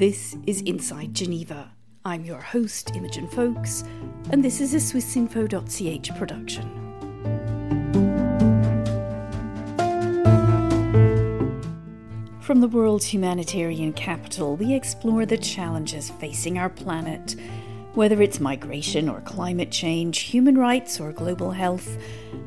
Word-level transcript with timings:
This 0.00 0.34
is 0.46 0.62
Inside 0.62 1.12
Geneva. 1.12 1.72
I'm 2.06 2.24
your 2.24 2.40
host, 2.40 2.96
Imogen 2.96 3.28
Foulkes, 3.28 3.84
and 4.30 4.42
this 4.42 4.62
is 4.62 4.72
a 4.72 4.78
swissinfo.ch 4.78 6.16
production. 6.16 6.64
From 12.40 12.62
the 12.62 12.68
world's 12.68 13.04
humanitarian 13.04 13.92
capital, 13.92 14.56
we 14.56 14.72
explore 14.72 15.26
the 15.26 15.36
challenges 15.36 16.08
facing 16.08 16.56
our 16.56 16.70
planet. 16.70 17.36
Whether 17.94 18.22
it's 18.22 18.38
migration 18.38 19.08
or 19.08 19.20
climate 19.22 19.72
change, 19.72 20.20
human 20.20 20.56
rights 20.56 21.00
or 21.00 21.10
global 21.10 21.50
health, 21.50 21.98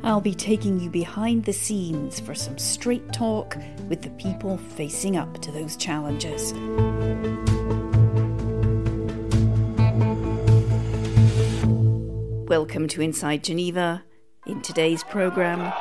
I'll 0.01 0.21
be 0.21 0.33
taking 0.33 0.79
you 0.79 0.89
behind 0.89 1.43
the 1.43 1.51
scenes 1.51 2.17
for 2.17 2.33
some 2.33 2.57
straight 2.57 3.11
talk 3.11 3.57
with 3.89 4.01
the 4.01 4.11
people 4.11 4.55
facing 4.57 5.17
up 5.17 5.41
to 5.41 5.51
those 5.51 5.75
challenges. 5.75 6.53
Welcome 12.47 12.87
to 12.87 13.01
Inside 13.01 13.43
Geneva. 13.43 14.01
In 14.47 14.61
today's 14.61 15.03
program, 15.03 15.73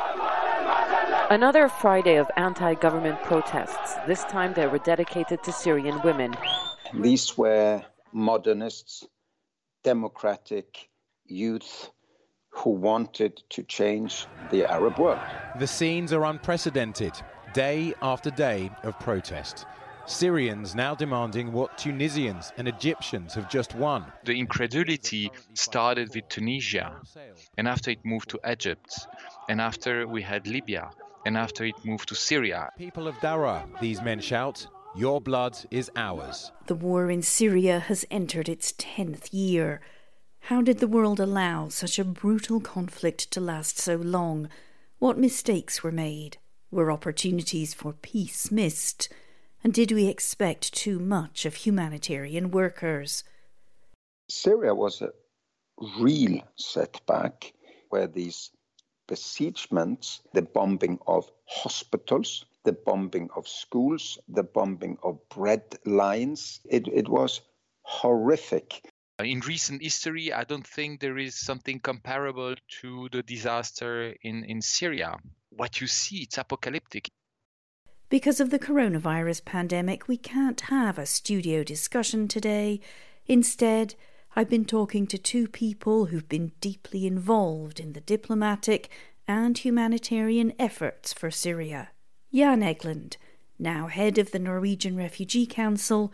Another 1.31 1.69
Friday 1.69 2.17
of 2.17 2.29
anti 2.37 2.75
government 2.75 3.23
protests. 3.23 3.95
This 4.09 4.25
time 4.25 4.55
they 4.55 4.67
were 4.67 4.79
dedicated 4.79 5.45
to 5.45 5.53
Syrian 5.53 6.01
women. 6.03 6.37
These 6.92 7.39
were 7.39 7.84
modernists, 8.12 9.06
democratic 9.83 10.89
youth 11.27 11.91
who 12.51 12.71
wanted 12.71 13.43
to 13.51 13.63
change 13.63 14.27
the 14.51 14.71
Arab 14.71 14.99
world. 14.99 15.21
The 15.59 15.67
scenes 15.67 16.13
are 16.13 16.25
unprecedented, 16.25 17.13
day 17.55 17.95
after 18.03 18.31
day 18.31 18.71
of 18.83 18.99
protest. 19.01 19.67
Syrians 20.07 20.75
now 20.75 20.95
demanding 20.95 21.53
what 21.53 21.79
Tunisians 21.79 22.53
and 22.56 22.67
Egyptians 22.67 23.34
have 23.34 23.48
just 23.48 23.75
won. 23.75 24.05
The 24.25 24.39
incredulity 24.39 25.31
started 25.55 26.12
with 26.15 26.28
Tunisia, 26.28 27.01
and 27.56 27.69
after 27.69 27.93
it 27.93 28.05
moved 28.05 28.28
to 28.31 28.41
Egypt, 28.51 29.06
and 29.49 29.61
after 29.61 30.06
we 30.09 30.21
had 30.21 30.47
Libya, 30.47 30.91
and 31.25 31.37
after 31.37 31.65
it 31.65 31.84
moved 31.84 32.09
to 32.09 32.17
Syria. 32.17 32.71
People 32.77 33.06
of 33.06 33.15
Daraa, 33.17 33.65
these 33.81 34.03
men 34.03 34.21
shout, 34.21 34.67
your 34.95 35.21
blood 35.21 35.59
is 35.71 35.91
ours. 35.97 36.53
The 36.67 36.75
war 36.75 37.11
in 37.11 37.23
Syria 37.23 37.79
has 37.81 38.05
entered 38.11 38.48
its 38.48 38.73
10th 38.73 39.29
year. 39.33 39.81
How 40.41 40.61
did 40.61 40.79
the 40.79 40.89
world 40.89 41.21
allow 41.21 41.69
such 41.69 41.99
a 41.99 42.05
brutal 42.05 42.61
conflict 42.61 43.31
to 43.31 43.41
last 43.41 43.79
so 43.79 43.97
long? 43.97 44.49
What 44.99 45.19
mistakes 45.19 45.83
were 45.83 45.93
made? 45.93 46.39
Were 46.71 46.93
opportunities 46.93 47.75
for 47.75 47.93
peace 47.93 48.51
missed? 48.51 49.09
And 49.65 49.73
did 49.73 49.93
we 49.93 50.07
expect 50.07 50.75
too 50.75 50.99
much 50.99 51.47
of 51.47 51.55
humanitarian 51.55 52.51
workers? 52.51 53.25
Syria 54.29 54.75
was 54.75 55.03
a 55.03 55.12
real 55.99 56.43
setback 56.56 57.53
where 57.91 58.06
these 58.06 58.51
besiegements, 59.09 60.21
the 60.33 60.43
bombing 60.43 60.99
of 61.06 61.31
hospitals, 61.47 62.45
the 62.65 62.73
bombing 62.73 63.29
of 63.37 63.49
schools, 63.49 64.19
the 64.29 64.43
bombing 64.43 64.99
of 65.03 65.19
bread 65.29 65.63
lines, 65.85 66.61
it, 66.65 66.87
it 66.89 67.09
was 67.09 67.41
horrific. 67.83 68.83
In 69.19 69.41
recent 69.41 69.83
history, 69.83 70.33
I 70.33 70.45
don't 70.45 70.67
think 70.67 71.01
there 71.01 71.19
is 71.19 71.35
something 71.35 71.79
comparable 71.79 72.55
to 72.81 73.09
the 73.13 73.23
disaster 73.23 74.15
in, 74.23 74.45
in 74.45 74.63
Syria. 74.63 75.17
What 75.51 75.81
you 75.81 75.87
see, 75.87 76.23
it's 76.23 76.39
apocalyptic. 76.39 77.09
Because 78.09 78.41
of 78.41 78.51
the 78.51 78.59
coronavirus 78.59 79.45
pandemic, 79.45 80.09
we 80.09 80.17
can't 80.17 80.61
have 80.63 80.99
a 80.99 81.07
studio 81.07 81.63
discussion 81.65 82.29
today. 82.29 82.81
Instead, 83.27 83.95
I've 84.35 84.51
been 84.51 84.65
talking 84.65 85.06
to 85.09 85.19
two 85.19 85.47
people 85.47 86.06
who've 86.06 86.28
been 86.28 86.53
deeply 86.61 87.06
involved 87.06 87.78
in 87.78 87.93
the 87.93 88.01
diplomatic 88.01 88.91
and 89.28 89.56
humanitarian 89.56 90.53
efforts 90.59 91.12
for 91.12 91.31
Syria. 91.31 91.91
Jan 92.34 92.62
Egeland, 92.62 93.16
now 93.59 93.88
head 93.88 94.16
of 94.16 94.31
the 94.31 94.38
Norwegian 94.38 94.97
Refugee 94.97 95.44
Council, 95.44 96.10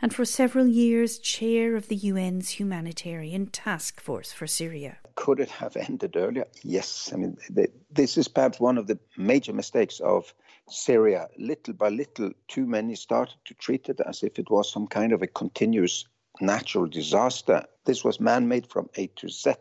and 0.00 0.14
for 0.14 0.24
several 0.24 0.68
years 0.68 1.18
chair 1.18 1.74
of 1.74 1.88
the 1.88 2.00
UN's 2.08 2.60
Humanitarian 2.60 3.46
Task 3.46 4.00
Force 4.00 4.32
for 4.32 4.46
Syria. 4.46 4.98
Could 5.16 5.40
it 5.40 5.50
have 5.50 5.76
ended 5.76 6.14
earlier? 6.14 6.46
Yes. 6.62 7.10
I 7.12 7.16
mean, 7.16 7.36
the, 7.50 7.68
this 7.90 8.16
is 8.16 8.28
perhaps 8.28 8.60
one 8.60 8.78
of 8.78 8.86
the 8.86 8.96
major 9.16 9.52
mistakes 9.52 9.98
of 9.98 10.32
Syria. 10.70 11.26
Little 11.36 11.74
by 11.74 11.88
little, 11.88 12.30
too 12.46 12.66
many 12.66 12.94
started 12.94 13.38
to 13.46 13.54
treat 13.54 13.88
it 13.88 14.00
as 14.06 14.22
if 14.22 14.38
it 14.38 14.48
was 14.48 14.70
some 14.70 14.86
kind 14.86 15.12
of 15.12 15.22
a 15.22 15.26
continuous 15.26 16.04
natural 16.40 16.86
disaster. 16.86 17.64
This 17.86 18.04
was 18.04 18.20
man 18.20 18.46
made 18.46 18.68
from 18.68 18.88
A 18.94 19.08
to 19.16 19.28
Z. 19.28 19.54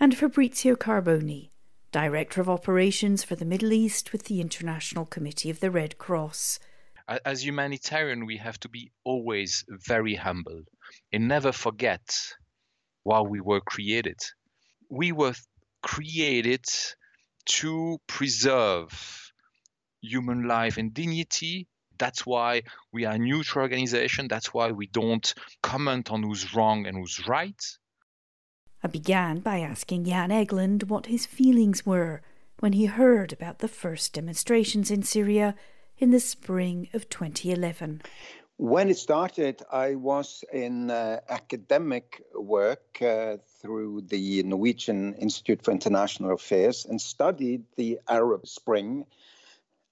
And 0.00 0.16
Fabrizio 0.16 0.74
Carboni, 0.74 1.50
Director 1.90 2.42
of 2.42 2.50
Operations 2.50 3.24
for 3.24 3.34
the 3.34 3.46
Middle 3.46 3.72
East 3.72 4.12
with 4.12 4.24
the 4.24 4.42
International 4.42 5.06
Committee 5.06 5.48
of 5.48 5.60
the 5.60 5.70
Red 5.70 5.96
Cross. 5.96 6.58
As 7.24 7.42
humanitarian, 7.42 8.26
we 8.26 8.36
have 8.36 8.60
to 8.60 8.68
be 8.68 8.92
always 9.04 9.64
very 9.70 10.14
humble 10.14 10.64
and 11.10 11.26
never 11.26 11.50
forget 11.50 12.34
why 13.04 13.22
we 13.22 13.40
were 13.40 13.62
created. 13.62 14.18
We 14.90 15.12
were 15.12 15.32
created 15.82 16.66
to 17.46 17.98
preserve 18.06 19.32
human 20.02 20.46
life 20.46 20.76
and 20.76 20.92
dignity. 20.92 21.68
That's 21.98 22.26
why 22.26 22.64
we 22.92 23.06
are 23.06 23.14
a 23.14 23.18
neutral 23.18 23.62
organization. 23.62 24.28
That's 24.28 24.52
why 24.52 24.72
we 24.72 24.88
don't 24.88 25.32
comment 25.62 26.10
on 26.10 26.22
who's 26.22 26.54
wrong 26.54 26.86
and 26.86 26.98
who's 26.98 27.26
right. 27.26 27.62
I 28.82 28.86
began 28.86 29.40
by 29.40 29.58
asking 29.58 30.04
Jan 30.04 30.30
Egeland 30.30 30.84
what 30.84 31.06
his 31.06 31.26
feelings 31.26 31.84
were 31.84 32.22
when 32.60 32.74
he 32.74 32.86
heard 32.86 33.32
about 33.32 33.58
the 33.58 33.66
first 33.66 34.12
demonstrations 34.12 34.90
in 34.90 35.02
Syria 35.02 35.56
in 35.98 36.10
the 36.10 36.20
spring 36.20 36.88
of 36.94 37.08
2011. 37.08 38.02
When 38.56 38.88
it 38.88 38.96
started, 38.96 39.62
I 39.72 39.96
was 39.96 40.44
in 40.52 40.90
uh, 40.90 41.20
academic 41.28 42.22
work 42.34 43.02
uh, 43.02 43.38
through 43.60 44.02
the 44.02 44.44
Norwegian 44.44 45.14
Institute 45.14 45.62
for 45.62 45.72
International 45.72 46.32
Affairs 46.32 46.84
and 46.84 47.00
studied 47.00 47.64
the 47.76 47.98
Arab 48.08 48.46
Spring 48.46 49.06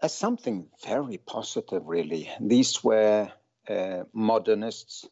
as 0.01 0.15
something 0.15 0.69
very 0.85 1.19
positive, 1.19 1.83
really. 1.87 2.31
These 2.41 2.85
were 2.85 3.33
uh, 3.69 4.05
modernists, 4.13 5.09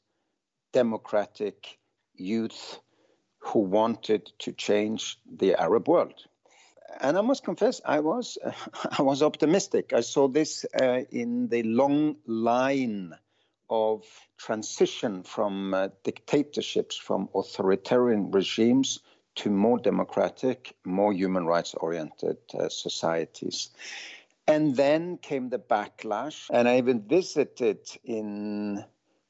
democratic 0.73 1.79
youth 2.15 2.79
who 3.45 3.61
wanted 3.61 4.33
to 4.39 4.53
change 4.53 5.19
the 5.31 5.55
Arab 5.55 5.89
world. 5.89 6.15
And 7.01 7.19
I 7.19 7.21
must 7.21 7.45
confess, 7.45 7.81
I 7.85 8.01
was 8.01 8.39
I 8.99 9.03
was 9.03 9.23
optimistic. 9.23 9.93
I 9.93 10.01
saw 10.01 10.29
this 10.29 10.65
uh, 10.81 11.03
in 11.11 11.49
the 11.49 11.63
long 11.63 12.17
line 12.27 13.15
of 13.69 14.05
transition 14.39 15.23
from 15.23 15.75
uh, 15.75 15.89
dictatorships, 16.05 16.97
from 16.97 17.29
authoritarian 17.35 18.31
regimes 18.31 19.01
to 19.37 19.51
more 19.51 19.79
democratic, 19.79 20.77
more 20.85 21.13
human 21.13 21.45
rights 21.45 21.75
oriented 21.75 22.39
uh, 22.59 22.69
societies. 22.69 23.71
And 24.47 24.77
then 24.77 25.17
came 25.19 25.49
the 25.49 25.59
backlash, 25.59 26.51
and 26.53 26.69
I 26.69 26.79
even 26.79 27.01
visited 27.01 27.81
in 28.05 28.85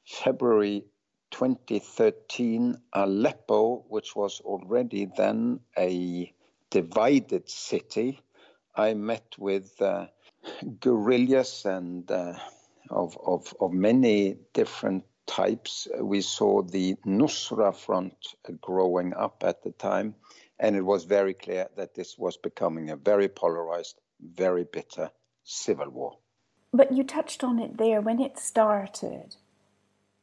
February 0.05 0.85
2013 1.35 2.77
Aleppo, 2.93 3.83
which 3.89 4.15
was 4.15 4.39
already 4.45 5.05
then 5.17 5.59
a 5.77 6.33
divided 6.69 7.49
city. 7.49 8.21
I 8.73 8.93
met 8.93 9.35
with 9.37 9.81
uh, 9.81 10.07
guerrillas 10.79 11.65
and 11.65 12.09
uh, 12.09 12.35
of, 12.89 13.17
of, 13.25 13.53
of 13.59 13.73
many 13.73 14.37
different 14.53 15.03
types. 15.25 15.89
We 15.99 16.21
saw 16.21 16.61
the 16.61 16.95
Nusra 17.05 17.75
Front 17.75 18.15
growing 18.61 19.13
up 19.13 19.43
at 19.45 19.61
the 19.61 19.71
time, 19.71 20.15
and 20.57 20.77
it 20.77 20.85
was 20.85 21.03
very 21.03 21.33
clear 21.33 21.67
that 21.75 21.95
this 21.95 22.17
was 22.17 22.37
becoming 22.37 22.91
a 22.91 22.95
very 22.95 23.27
polarized, 23.27 23.99
very 24.21 24.63
bitter 24.63 25.11
civil 25.43 25.89
war. 25.89 26.17
But 26.71 26.93
you 26.93 27.03
touched 27.03 27.43
on 27.43 27.59
it 27.59 27.77
there 27.77 27.99
when 27.99 28.21
it 28.21 28.37
started. 28.37 29.35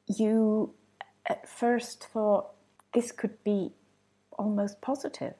You 0.06 0.74
at 1.26 1.48
first 1.48 2.04
thought 2.12 2.50
this 2.94 3.12
could 3.12 3.42
be 3.44 3.72
almost 4.38 4.80
positive. 4.80 5.34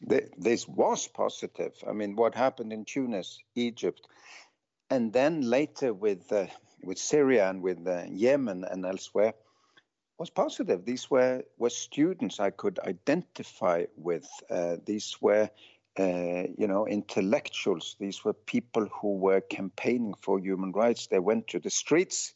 This 0.00 0.68
was 0.68 1.08
positive. 1.08 1.72
I 1.88 1.92
mean, 1.92 2.16
what 2.16 2.34
happened 2.34 2.72
in 2.72 2.84
Tunis, 2.84 3.38
Egypt, 3.54 4.06
and 4.90 5.12
then 5.12 5.40
later 5.42 5.92
with 5.92 6.30
uh, 6.32 6.46
with 6.82 6.98
Syria 6.98 7.48
and 7.50 7.62
with 7.62 7.86
uh, 7.86 8.04
Yemen 8.08 8.64
and 8.64 8.84
elsewhere 8.84 9.34
was 10.18 10.30
positive. 10.30 10.84
These 10.84 11.10
were 11.10 11.42
were 11.58 11.70
students 11.70 12.40
I 12.40 12.50
could 12.50 12.78
identify 12.80 13.84
with. 13.96 14.28
Uh, 14.50 14.76
these 14.84 15.16
were 15.20 15.50
uh, 15.98 16.44
you 16.58 16.66
know, 16.66 16.86
intellectuals. 16.86 17.96
These 17.98 18.24
were 18.24 18.34
people 18.34 18.86
who 19.00 19.16
were 19.16 19.40
campaigning 19.40 20.14
for 20.20 20.38
human 20.38 20.72
rights. 20.72 21.06
They 21.06 21.18
went 21.18 21.48
to 21.48 21.58
the 21.58 21.70
streets 21.70 22.34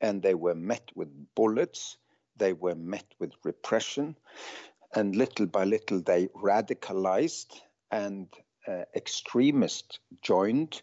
and 0.00 0.22
they 0.22 0.34
were 0.34 0.54
met 0.54 0.90
with 0.94 1.08
bullets, 1.34 1.98
they 2.36 2.52
were 2.52 2.74
met 2.74 3.06
with 3.18 3.32
repression, 3.44 4.16
and 4.94 5.16
little 5.16 5.46
by 5.46 5.64
little 5.64 6.00
they 6.00 6.26
radicalized 6.28 7.60
and 7.90 8.28
uh, 8.66 8.84
extremists 8.94 9.98
joined, 10.22 10.82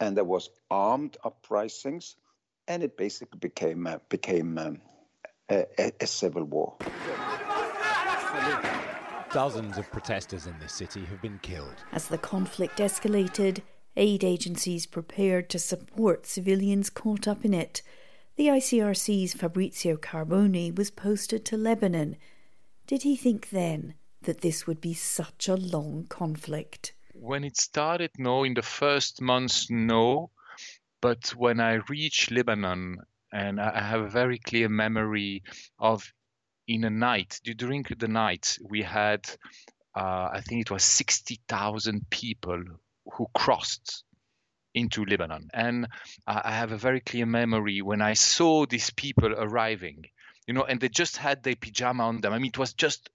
and 0.00 0.16
there 0.16 0.24
was 0.24 0.50
armed 0.70 1.16
uprisings, 1.24 2.16
and 2.68 2.82
it 2.82 2.96
basically 2.96 3.38
became 3.38 3.86
uh, 3.86 3.98
became 4.08 4.58
um, 4.58 4.80
a, 5.50 5.92
a, 6.00 6.06
civil 6.06 6.44
war. 6.44 6.76
Dozens 9.32 9.78
of 9.78 9.90
protesters 9.90 10.46
in 10.46 10.54
this 10.60 10.72
city 10.72 11.04
have 11.04 11.20
been 11.20 11.38
killed. 11.42 11.74
As 11.92 12.08
the 12.08 12.18
conflict 12.18 12.78
escalated, 12.78 13.62
aid 13.96 14.24
agencies 14.24 14.86
prepared 14.86 15.48
to 15.50 15.58
support 15.58 16.26
civilians 16.26 16.90
caught 16.90 17.26
up 17.28 17.44
in 17.44 17.54
it. 17.54 17.82
The 18.36 18.48
ICRC's 18.48 19.34
Fabrizio 19.34 19.96
Carboni 19.96 20.76
was 20.76 20.90
posted 20.90 21.44
to 21.44 21.56
Lebanon. 21.56 22.16
Did 22.88 23.04
he 23.04 23.14
think 23.14 23.50
then 23.50 23.94
that 24.22 24.40
this 24.40 24.66
would 24.66 24.80
be 24.80 24.92
such 24.92 25.46
a 25.46 25.54
long 25.54 26.06
conflict? 26.08 26.94
When 27.12 27.44
it 27.44 27.56
started, 27.56 28.10
no. 28.18 28.42
In 28.42 28.54
the 28.54 28.62
first 28.62 29.20
months, 29.20 29.70
no. 29.70 30.30
But 31.00 31.28
when 31.36 31.60
I 31.60 31.74
reached 31.88 32.32
Lebanon, 32.32 32.98
and 33.32 33.60
I 33.60 33.80
have 33.80 34.00
a 34.00 34.08
very 34.08 34.38
clear 34.38 34.68
memory 34.68 35.44
of 35.78 36.12
in 36.66 36.82
a 36.82 36.90
night, 36.90 37.40
during 37.44 37.84
the 37.84 38.08
night, 38.08 38.58
we 38.60 38.82
had, 38.82 39.28
uh, 39.94 40.30
I 40.32 40.40
think 40.40 40.62
it 40.62 40.70
was 40.72 40.82
60,000 40.82 42.10
people 42.10 42.64
who 43.12 43.28
crossed 43.32 44.02
into 44.74 45.04
Lebanon. 45.04 45.48
And 45.54 45.86
I 46.26 46.52
have 46.52 46.72
a 46.72 46.76
very 46.76 47.00
clear 47.00 47.26
memory 47.26 47.80
when 47.80 48.02
I 48.02 48.14
saw 48.14 48.66
these 48.66 48.90
people 48.90 49.32
arriving, 49.32 50.04
you 50.46 50.54
know, 50.54 50.64
and 50.64 50.80
they 50.80 50.88
just 50.88 51.16
had 51.16 51.42
their 51.42 51.56
pajama 51.56 52.04
on 52.04 52.20
them. 52.20 52.32
I 52.32 52.38
mean, 52.38 52.50
it 52.50 52.58
was 52.58 52.74
just 52.74 53.08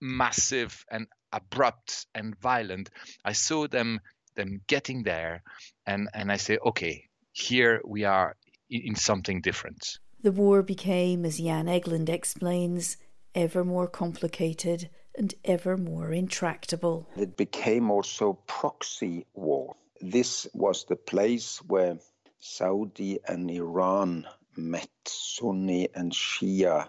massive 0.00 0.84
and 0.90 1.06
abrupt 1.32 2.06
and 2.14 2.38
violent. 2.40 2.90
I 3.24 3.32
saw 3.32 3.66
them 3.66 4.00
them 4.36 4.60
getting 4.68 5.02
there, 5.02 5.42
and 5.86 6.08
and 6.14 6.30
I 6.30 6.36
say, 6.36 6.58
okay, 6.64 7.08
here 7.32 7.80
we 7.84 8.04
are 8.04 8.36
in 8.68 8.94
something 8.94 9.40
different. 9.40 9.98
The 10.22 10.32
war 10.32 10.62
became, 10.62 11.24
as 11.24 11.38
Jan 11.38 11.66
Egeland 11.66 12.08
explains, 12.08 12.96
ever 13.34 13.64
more 13.64 13.88
complicated 13.88 14.90
and 15.16 15.34
ever 15.44 15.76
more 15.76 16.12
intractable. 16.12 17.08
It 17.16 17.36
became 17.36 17.90
also 17.90 18.34
proxy 18.46 19.26
war. 19.34 19.76
This 20.00 20.48
was 20.54 20.84
the 20.84 20.96
place 20.96 21.58
where 21.58 21.98
Saudi 22.38 23.18
and 23.26 23.50
Iran 23.50 24.26
met, 24.56 24.90
Sunni 25.04 25.88
and 25.94 26.12
Shia 26.12 26.88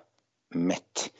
met. 0.53 1.11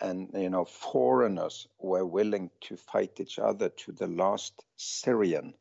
And, 0.00 0.30
you 0.34 0.50
know, 0.50 0.64
foreigners 0.64 1.66
were 1.78 2.04
willing 2.04 2.50
to 2.62 2.76
fight 2.76 3.18
each 3.18 3.38
other 3.38 3.70
to 3.70 3.92
the 3.92 4.06
last 4.06 4.62
Syrian. 4.76 5.54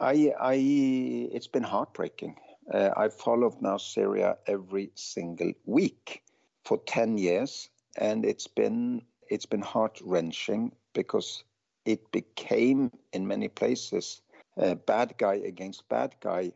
I, 0.00 0.32
I, 0.40 0.54
it's 0.54 1.48
been 1.48 1.64
heartbreaking. 1.64 2.36
Uh, 2.72 2.90
I 2.96 3.08
followed 3.08 3.60
now 3.60 3.76
Syria 3.78 4.38
every 4.46 4.90
single 4.94 5.52
week 5.64 6.22
for 6.64 6.78
10 6.78 7.18
years, 7.18 7.68
and 7.96 8.24
it's 8.24 8.46
been 8.46 9.02
it's 9.28 9.46
been 9.46 9.62
heart 9.62 10.00
wrenching 10.04 10.72
because 10.92 11.44
it 11.84 12.10
became 12.12 12.92
in 13.12 13.26
many 13.26 13.48
places 13.48 14.20
a 14.56 14.74
bad 14.74 15.14
guy 15.18 15.34
against 15.34 15.88
bad 15.88 16.14
guy, 16.20 16.52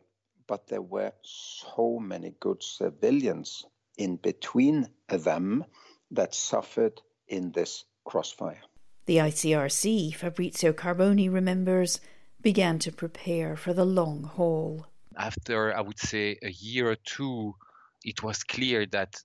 but 0.47 0.67
there 0.67 0.81
were 0.81 1.13
so 1.21 1.99
many 1.99 2.33
good 2.39 2.63
civilians 2.63 3.65
in 3.97 4.15
between 4.17 4.87
them 5.07 5.65
that 6.11 6.33
suffered 6.33 7.01
in 7.27 7.51
this 7.51 7.85
crossfire. 8.05 8.61
The 9.05 9.17
ICRC, 9.17 10.15
Fabrizio 10.15 10.73
Carboni 10.73 11.31
remembers, 11.31 11.99
began 12.41 12.79
to 12.79 12.91
prepare 12.91 13.55
for 13.55 13.73
the 13.73 13.85
long 13.85 14.23
haul 14.23 14.87
after 15.17 15.75
I 15.75 15.81
would 15.81 15.99
say 15.99 16.37
a 16.41 16.49
year 16.49 16.91
or 16.91 16.95
two, 16.95 17.55
it 18.03 18.23
was 18.23 18.43
clear 18.43 18.85
that 18.87 19.21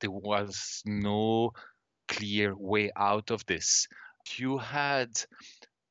there 0.00 0.10
was 0.10 0.82
no 0.86 1.52
clear 2.06 2.56
way 2.56 2.90
out 2.96 3.30
of 3.30 3.44
this. 3.46 3.88
You 4.36 4.58
had 4.58 5.10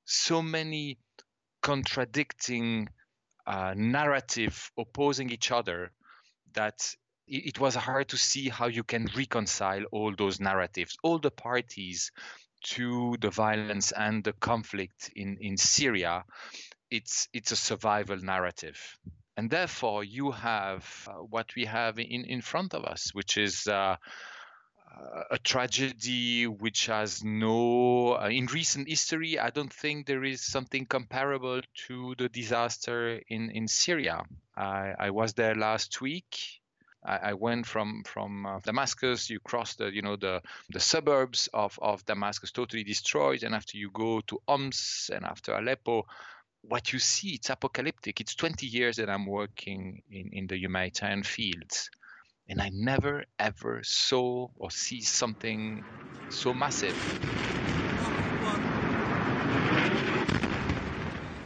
so 0.06 0.42
many 0.42 0.98
contradicting 1.62 2.90
uh, 3.46 3.74
narrative 3.76 4.72
opposing 4.78 5.30
each 5.30 5.52
other 5.52 5.92
that 6.54 6.96
it 7.28 7.60
was 7.60 7.76
hard 7.76 8.08
to 8.10 8.18
see 8.18 8.48
how 8.48 8.68
you 8.68 8.84
can 8.84 9.08
reconcile 9.16 9.84
all 9.92 10.14
those 10.18 10.40
narratives. 10.40 10.96
All 11.04 11.20
the 11.20 11.32
parties 11.32 12.12
to 12.64 13.16
the 13.20 13.30
violence 13.30 13.92
and 13.92 14.24
the 14.24 14.34
conflict 14.34 15.12
in, 15.16 15.38
in 15.42 15.58
Syria 15.58 16.24
it's 16.90 17.28
it's 17.34 17.52
a 17.52 17.56
survival 17.56 18.18
narrative 18.18 18.98
and 19.36 19.50
therefore 19.50 20.04
you 20.04 20.32
have 20.32 20.86
uh, 21.08 21.14
what 21.14 21.54
we 21.56 21.66
have 21.66 22.00
in, 22.00 22.26
in 22.26 22.42
front 22.42 22.74
of 22.74 22.84
us 22.86 23.14
which 23.14 23.38
is 23.38 23.68
uh, 23.68 23.96
a 25.32 25.38
tragedy 25.38 26.48
which 26.48 26.88
has 26.88 27.24
no 27.24 28.18
uh, 28.18 28.30
in 28.30 28.46
recent 28.48 28.88
history 28.88 29.40
i 29.40 29.50
don't 29.50 29.74
think 29.74 30.06
there 30.06 30.24
is 30.24 30.42
something 30.42 30.86
comparable 30.86 31.62
to 31.88 32.16
the 32.18 32.30
disaster 32.30 33.22
in 33.28 33.50
in 33.52 33.68
syria 33.68 34.22
i, 34.56 34.94
I 35.00 35.10
was 35.12 35.34
there 35.34 35.56
last 35.56 36.02
week 36.02 36.38
I, 37.10 37.34
went 37.36 37.66
from 37.66 38.04
from 38.04 38.46
uh, 38.46 38.60
Damascus. 38.60 39.30
You 39.30 39.40
cross 39.40 39.76
the 39.76 39.90
you 39.94 40.02
know 40.02 40.18
the 40.18 40.42
the 40.70 40.82
suburbs 40.82 41.48
of 41.54 41.80
of 41.82 42.04
Damascus, 42.06 42.52
totally 42.52 42.84
destroyed, 42.84 43.44
and 43.44 43.56
after 43.56 43.78
you 43.78 43.90
go 43.92 44.20
to 44.22 44.42
Homs 44.46 45.10
and 45.14 45.24
after 45.24 45.56
Aleppo, 45.56 46.06
what 46.62 46.92
you 46.94 47.00
see, 47.00 47.36
it's 47.36 47.50
apocalyptic. 47.50 48.20
It's 48.20 48.36
20 48.36 48.66
years 48.66 48.98
that 48.98 49.10
I'm 49.10 49.26
working 49.26 50.02
in, 50.12 50.30
in 50.34 50.48
the 50.48 50.58
humanitarian 50.58 51.24
fields, 51.24 51.90
and 52.50 52.62
I 52.62 52.70
never 52.74 53.26
ever 53.40 53.82
saw 53.84 54.48
or 54.56 54.72
see 54.72 55.02
something 55.02 55.84
so 56.30 56.54
massive. 56.54 56.96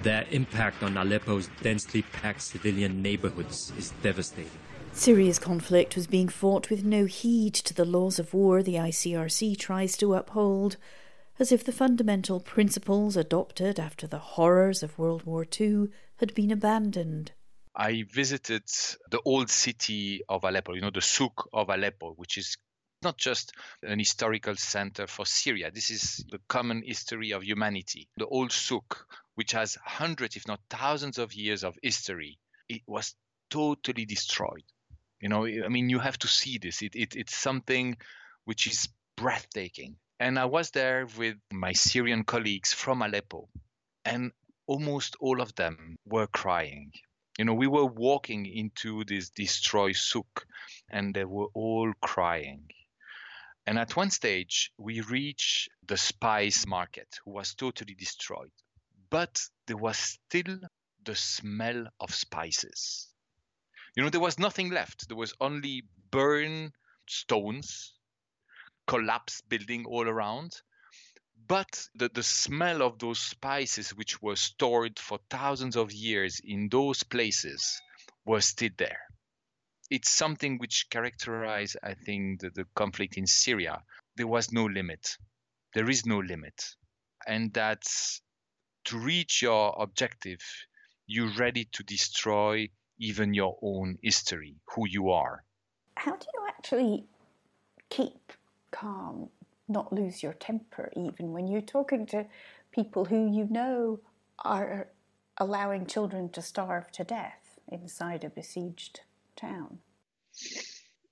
Their 0.03 0.25
impact 0.31 0.81
on 0.81 0.97
Aleppo's 0.97 1.49
densely 1.61 2.01
packed 2.01 2.41
civilian 2.41 3.01
neighborhoods 3.01 3.71
is 3.77 3.91
devastating. 4.01 4.51
Syria's 4.93 5.39
conflict 5.39 5.95
was 5.95 6.07
being 6.07 6.27
fought 6.27 6.69
with 6.69 6.83
no 6.83 7.05
heed 7.05 7.53
to 7.53 7.73
the 7.73 7.85
laws 7.85 8.19
of 8.19 8.33
war 8.33 8.61
the 8.61 8.75
ICRC 8.75 9.57
tries 9.57 9.95
to 9.97 10.15
uphold 10.15 10.77
as 11.39 11.51
if 11.51 11.63
the 11.63 11.71
fundamental 11.71 12.39
principles 12.39 13.15
adopted 13.15 13.79
after 13.79 14.05
the 14.05 14.19
horrors 14.19 14.83
of 14.83 14.97
World 14.99 15.23
War 15.23 15.45
II 15.59 15.87
had 16.17 16.35
been 16.35 16.51
abandoned. 16.51 17.31
I 17.75 18.03
visited 18.03 18.63
the 19.09 19.21
old 19.23 19.49
city 19.49 20.21
of 20.27 20.43
Aleppo, 20.43 20.73
you 20.73 20.81
know, 20.81 20.91
the 20.91 21.01
souk 21.01 21.49
of 21.53 21.69
Aleppo, 21.69 22.13
which 22.13 22.37
is 22.37 22.57
not 23.01 23.17
just 23.17 23.53
an 23.81 23.97
historical 23.97 24.55
center 24.55 25.07
for 25.07 25.25
Syria. 25.25 25.71
This 25.71 25.89
is 25.89 26.23
the 26.29 26.39
common 26.47 26.83
history 26.83 27.31
of 27.31 27.43
humanity. 27.43 28.07
The 28.17 28.27
old 28.27 28.51
souk, 28.51 29.07
which 29.35 29.53
has 29.53 29.77
hundreds, 29.83 30.35
if 30.35 30.47
not 30.47 30.59
thousands 30.69 31.17
of 31.17 31.33
years 31.33 31.63
of 31.63 31.77
history, 31.81 32.37
it 32.69 32.81
was 32.87 33.15
totally 33.49 34.05
destroyed. 34.05 34.63
You 35.19 35.29
know, 35.29 35.45
I 35.45 35.67
mean, 35.69 35.89
you 35.89 35.99
have 35.99 36.17
to 36.19 36.27
see 36.27 36.57
this. 36.57 36.81
It, 36.81 36.95
it, 36.95 37.15
it's 37.15 37.35
something 37.35 37.97
which 38.45 38.67
is 38.67 38.89
breathtaking. 39.15 39.95
And 40.19 40.37
I 40.37 40.45
was 40.45 40.71
there 40.71 41.07
with 41.17 41.37
my 41.51 41.73
Syrian 41.73 42.23
colleagues 42.23 42.73
from 42.73 43.01
Aleppo, 43.01 43.49
and 44.05 44.31
almost 44.67 45.15
all 45.19 45.41
of 45.41 45.55
them 45.55 45.97
were 46.05 46.27
crying. 46.27 46.91
You 47.37 47.45
know, 47.45 47.53
we 47.53 47.67
were 47.67 47.85
walking 47.85 48.45
into 48.45 49.03
this 49.05 49.29
destroyed 49.29 49.95
souk, 49.95 50.45
and 50.89 51.13
they 51.13 51.25
were 51.25 51.47
all 51.53 51.91
crying. 52.01 52.69
And 53.65 53.77
at 53.79 53.95
one 53.95 54.09
stage, 54.09 54.71
we 54.77 55.01
reached 55.01 55.69
the 55.87 55.97
spice 55.97 56.65
market, 56.65 57.19
who 57.23 57.31
was 57.31 57.53
totally 57.53 57.93
destroyed. 57.93 58.51
But 59.09 59.41
there 59.67 59.77
was 59.77 59.97
still 59.97 60.59
the 61.03 61.15
smell 61.15 61.87
of 61.99 62.13
spices. 62.13 63.07
You 63.95 64.03
know, 64.03 64.09
there 64.09 64.21
was 64.21 64.39
nothing 64.39 64.71
left. 64.71 65.07
There 65.07 65.17
was 65.17 65.33
only 65.39 65.83
burned 66.11 66.73
stones 67.07 67.93
collapsed 68.87 69.47
building 69.47 69.85
all 69.85 70.07
around. 70.07 70.61
But 71.47 71.87
the, 71.95 72.09
the 72.09 72.23
smell 72.23 72.81
of 72.81 72.99
those 72.99 73.19
spices, 73.19 73.91
which 73.91 74.21
were 74.21 74.35
stored 74.35 74.99
for 74.99 75.19
thousands 75.29 75.75
of 75.75 75.91
years 75.91 76.41
in 76.43 76.69
those 76.69 77.03
places, 77.03 77.81
was 78.25 78.45
still 78.45 78.71
there. 78.77 79.01
It's 79.89 80.09
something 80.09 80.57
which 80.57 80.89
characterized, 80.89 81.77
I 81.83 81.95
think, 81.95 82.41
the, 82.41 82.49
the 82.51 82.65
conflict 82.75 83.17
in 83.17 83.27
Syria. 83.27 83.83
There 84.15 84.27
was 84.27 84.51
no 84.51 84.65
limit. 84.65 85.17
There 85.73 85.89
is 85.89 86.05
no 86.05 86.19
limit. 86.19 86.75
And 87.27 87.53
that 87.53 87.83
to 88.85 88.97
reach 88.97 89.41
your 89.41 89.75
objective, 89.77 90.39
you're 91.07 91.33
ready 91.37 91.65
to 91.73 91.83
destroy 91.83 92.69
even 92.99 93.33
your 93.33 93.57
own 93.61 93.97
history, 94.01 94.55
who 94.75 94.87
you 94.87 95.09
are. 95.09 95.43
how 95.95 96.15
do 96.15 96.25
you 96.33 96.47
actually 96.47 97.05
keep 97.89 98.33
calm, 98.71 99.29
not 99.71 99.93
lose 99.93 100.21
your 100.21 100.33
temper, 100.33 100.91
even 100.95 101.31
when 101.31 101.47
you're 101.47 101.61
talking 101.61 102.05
to 102.07 102.25
people 102.71 103.05
who 103.05 103.31
you 103.31 103.47
know 103.49 103.99
are 104.43 104.87
allowing 105.37 105.85
children 105.85 106.29
to 106.29 106.41
starve 106.41 106.91
to 106.91 107.03
death 107.03 107.59
inside 107.67 108.23
a 108.23 108.29
besieged 108.29 109.01
town? 109.35 109.79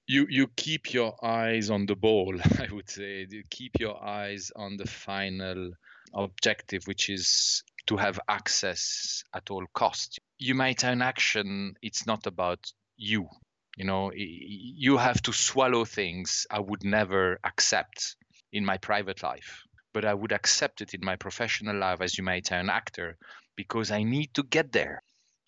You, 0.08 0.26
you 0.30 0.48
keep 0.56 0.94
your 0.94 1.14
eyes 1.24 1.70
on 1.70 1.86
the 1.86 1.96
ball, 1.96 2.36
I 2.60 2.68
would 2.72 2.90
say. 2.90 3.28
You 3.30 3.44
keep 3.50 3.80
your 3.80 4.04
eyes 4.04 4.52
on 4.56 4.78
the 4.78 4.88
final 4.88 5.72
objective, 6.14 6.86
which 6.86 7.10
is 7.10 7.64
to 7.88 7.98
have 7.98 8.20
access 8.28 9.24
at 9.34 9.52
all 9.52 9.66
costs. 9.74 10.20
You 10.38 10.56
might 10.56 10.82
Humanitarian 10.82 11.02
action, 11.02 11.76
it's 11.82 12.06
not 12.06 12.28
about 12.28 12.72
you. 12.98 13.28
You 13.78 13.86
know, 13.86 14.12
you 14.14 14.98
have 14.98 15.22
to 15.24 15.34
swallow 15.34 15.86
things 15.86 16.46
I 16.52 16.60
would 16.60 16.84
never 16.84 17.40
accept 17.44 18.16
in 18.52 18.66
my 18.66 18.78
private 18.78 19.24
life, 19.24 19.64
but 19.94 20.06
I 20.06 20.14
would 20.14 20.32
accept 20.32 20.82
it 20.82 20.94
in 20.94 21.02
my 21.04 21.16
professional 21.16 21.78
life 21.78 22.02
as 22.02 22.18
humanitarian 22.18 22.70
actor 22.70 23.18
because 23.56 23.92
I 23.92 24.04
need 24.04 24.34
to 24.36 24.44
get 24.44 24.72
there. 24.72 25.04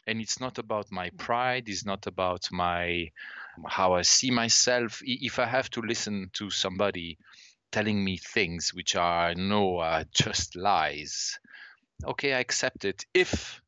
And 0.07 0.19
it's 0.19 0.39
not 0.39 0.57
about 0.57 0.91
my 0.91 1.11
pride, 1.11 1.69
it's 1.69 1.85
not 1.85 2.07
about 2.07 2.51
my 2.51 3.11
how 3.67 3.93
I 3.93 4.01
see 4.01 4.31
myself. 4.31 5.01
If 5.03 5.37
I 5.39 5.45
have 5.45 5.69
to 5.71 5.81
listen 5.81 6.31
to 6.33 6.49
somebody 6.49 7.17
telling 7.71 8.03
me 8.03 8.17
things 8.17 8.73
which 8.73 8.95
are 8.95 9.35
no 9.35 10.03
just 10.11 10.55
lies, 10.55 11.39
okay, 12.03 12.33
I 12.33 12.39
accept 12.39 12.85
it 12.85 13.05
if 13.13 13.61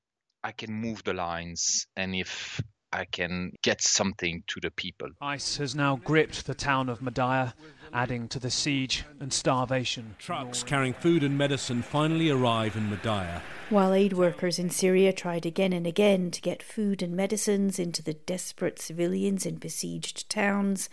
I 0.44 0.52
can 0.52 0.74
move 0.74 1.04
the 1.04 1.14
lines 1.14 1.88
and 1.96 2.16
if 2.16 2.60
I 2.94 3.06
can 3.06 3.54
get 3.64 3.82
something 3.82 4.44
to 4.46 4.60
the 4.62 4.70
people. 4.70 5.10
ICE 5.20 5.58
has 5.58 5.74
now 5.74 5.96
gripped 5.96 6.46
the 6.46 6.54
town 6.54 6.90
of 6.90 7.00
Madaya, 7.00 7.54
adding 7.92 8.28
to 8.28 8.40
the 8.40 8.52
siege 8.52 9.04
and 9.20 9.34
starvation. 9.34 10.16
Trucks 10.20 10.62
carrying 10.62 10.94
food 10.94 11.24
and 11.24 11.36
medicine 11.36 11.82
finally 11.82 12.30
arrive 12.30 12.76
in 12.76 12.92
Madaya. 12.92 13.42
While 13.72 13.94
aid 13.94 14.14
workers 14.14 14.60
in 14.60 14.70
Syria 14.70 15.12
tried 15.12 15.44
again 15.44 15.74
and 15.74 15.88
again 15.88 16.30
to 16.30 16.42
get 16.42 16.62
food 16.62 17.02
and 17.02 17.16
medicines 17.16 17.80
into 17.80 18.04
the 18.04 18.14
desperate 18.14 18.80
civilians 18.80 19.48
in 19.48 19.56
besieged 19.56 20.30
towns, 20.30 20.88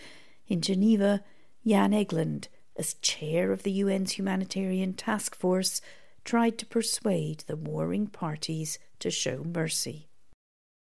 in 0.49 0.62
Geneva, 0.62 1.23
Jan 1.66 1.92
Egeland, 1.92 2.49
as 2.76 2.95
chair 2.95 3.52
of 3.52 3.62
the 3.62 3.83
UN's 3.83 4.12
humanitarian 4.12 4.95
task 4.95 5.37
force, 5.37 5.83
tried 6.25 6.57
to 6.57 6.66
persuade 6.66 7.45
the 7.47 7.57
warring 7.57 8.07
parties 8.07 8.78
to 9.00 9.11
show 9.11 9.45
mercy. 9.45 10.10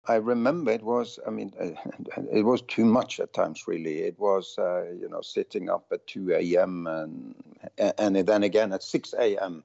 I 0.08 0.16
remember 0.16 0.72
it 0.72 0.84
was, 0.84 1.20
I 1.28 1.30
mean, 1.30 1.54
it 2.32 2.44
was 2.44 2.62
too 2.64 2.86
much 2.86 3.20
at 3.20 3.34
times, 3.34 3.66
really. 3.68 4.00
It 4.00 4.20
was, 4.20 4.56
uh, 4.58 4.86
you 5.00 5.08
know, 5.08 5.22
sitting 5.22 5.70
up 5.70 5.86
at 5.92 6.08
2 6.08 6.34
a.m. 6.34 6.88
and, 6.88 7.36
and 7.78 8.16
then 8.16 8.44
again 8.44 8.74
at 8.74 8.84
6 8.84 9.14
a.m. 9.14 9.64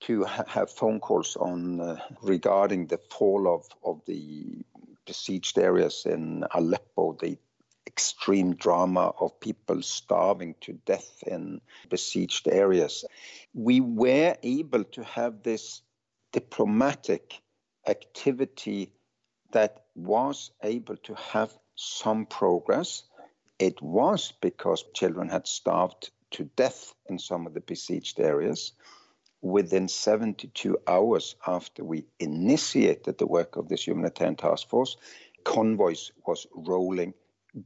to 0.00 0.24
have 0.24 0.70
phone 0.70 1.00
calls 1.00 1.36
on 1.36 1.80
uh, 1.80 1.98
regarding 2.22 2.86
the 2.86 2.98
fall 2.98 3.52
of, 3.52 3.66
of 3.84 4.00
the 4.06 4.64
besieged 5.06 5.58
areas 5.58 6.04
in 6.06 6.44
Aleppo, 6.54 7.16
the 7.20 7.36
extreme 7.86 8.54
drama 8.54 9.12
of 9.18 9.40
people 9.40 9.82
starving 9.82 10.54
to 10.60 10.74
death 10.84 11.24
in 11.26 11.60
besieged 11.88 12.46
areas. 12.46 13.04
We 13.54 13.80
were 13.80 14.36
able 14.42 14.84
to 14.84 15.02
have 15.02 15.42
this 15.42 15.82
diplomatic 16.32 17.40
activity 17.86 18.92
that 19.52 19.84
was 19.94 20.50
able 20.62 20.96
to 20.96 21.14
have 21.14 21.56
some 21.74 22.26
progress. 22.26 23.04
It 23.58 23.80
was 23.82 24.32
because 24.40 24.84
children 24.94 25.28
had 25.28 25.46
starved 25.46 26.10
to 26.32 26.44
death 26.56 26.94
in 27.08 27.18
some 27.18 27.46
of 27.46 27.54
the 27.54 27.60
besieged 27.60 28.20
areas. 28.20 28.72
Within 29.40 29.88
72 29.88 30.78
hours 30.86 31.36
after 31.46 31.84
we 31.84 32.04
initiated 32.18 33.18
the 33.18 33.26
work 33.26 33.56
of 33.56 33.68
this 33.68 33.86
humanitarian 33.86 34.36
task 34.36 34.68
force, 34.68 34.96
convoys 35.44 36.12
was 36.26 36.46
rolling 36.54 37.14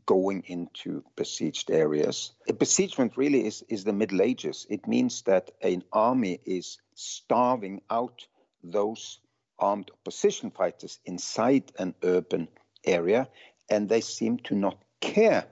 going 0.07 0.43
into 0.47 1.03
besieged 1.17 1.71
areas. 1.71 2.33
A 2.49 2.53
besiegement 2.53 3.17
really 3.17 3.47
is, 3.47 3.65
is 3.69 3.85
the 3.85 3.93
Middle 3.93 4.23
Ages. 4.23 4.67
It 4.71 4.87
means 4.87 5.23
that 5.23 5.51
an 5.61 5.83
army 5.93 6.41
is 6.45 6.79
starving 6.95 7.83
out 7.91 8.27
those 8.63 9.19
armed 9.63 9.91
opposition 9.93 10.51
fighters 10.51 10.99
inside 11.07 11.73
an 11.79 11.95
urban 12.03 12.49
area, 12.85 13.29
and 13.71 13.89
they 13.89 14.01
seem 14.01 14.39
to 14.39 14.55
not 14.55 14.83
care 15.01 15.47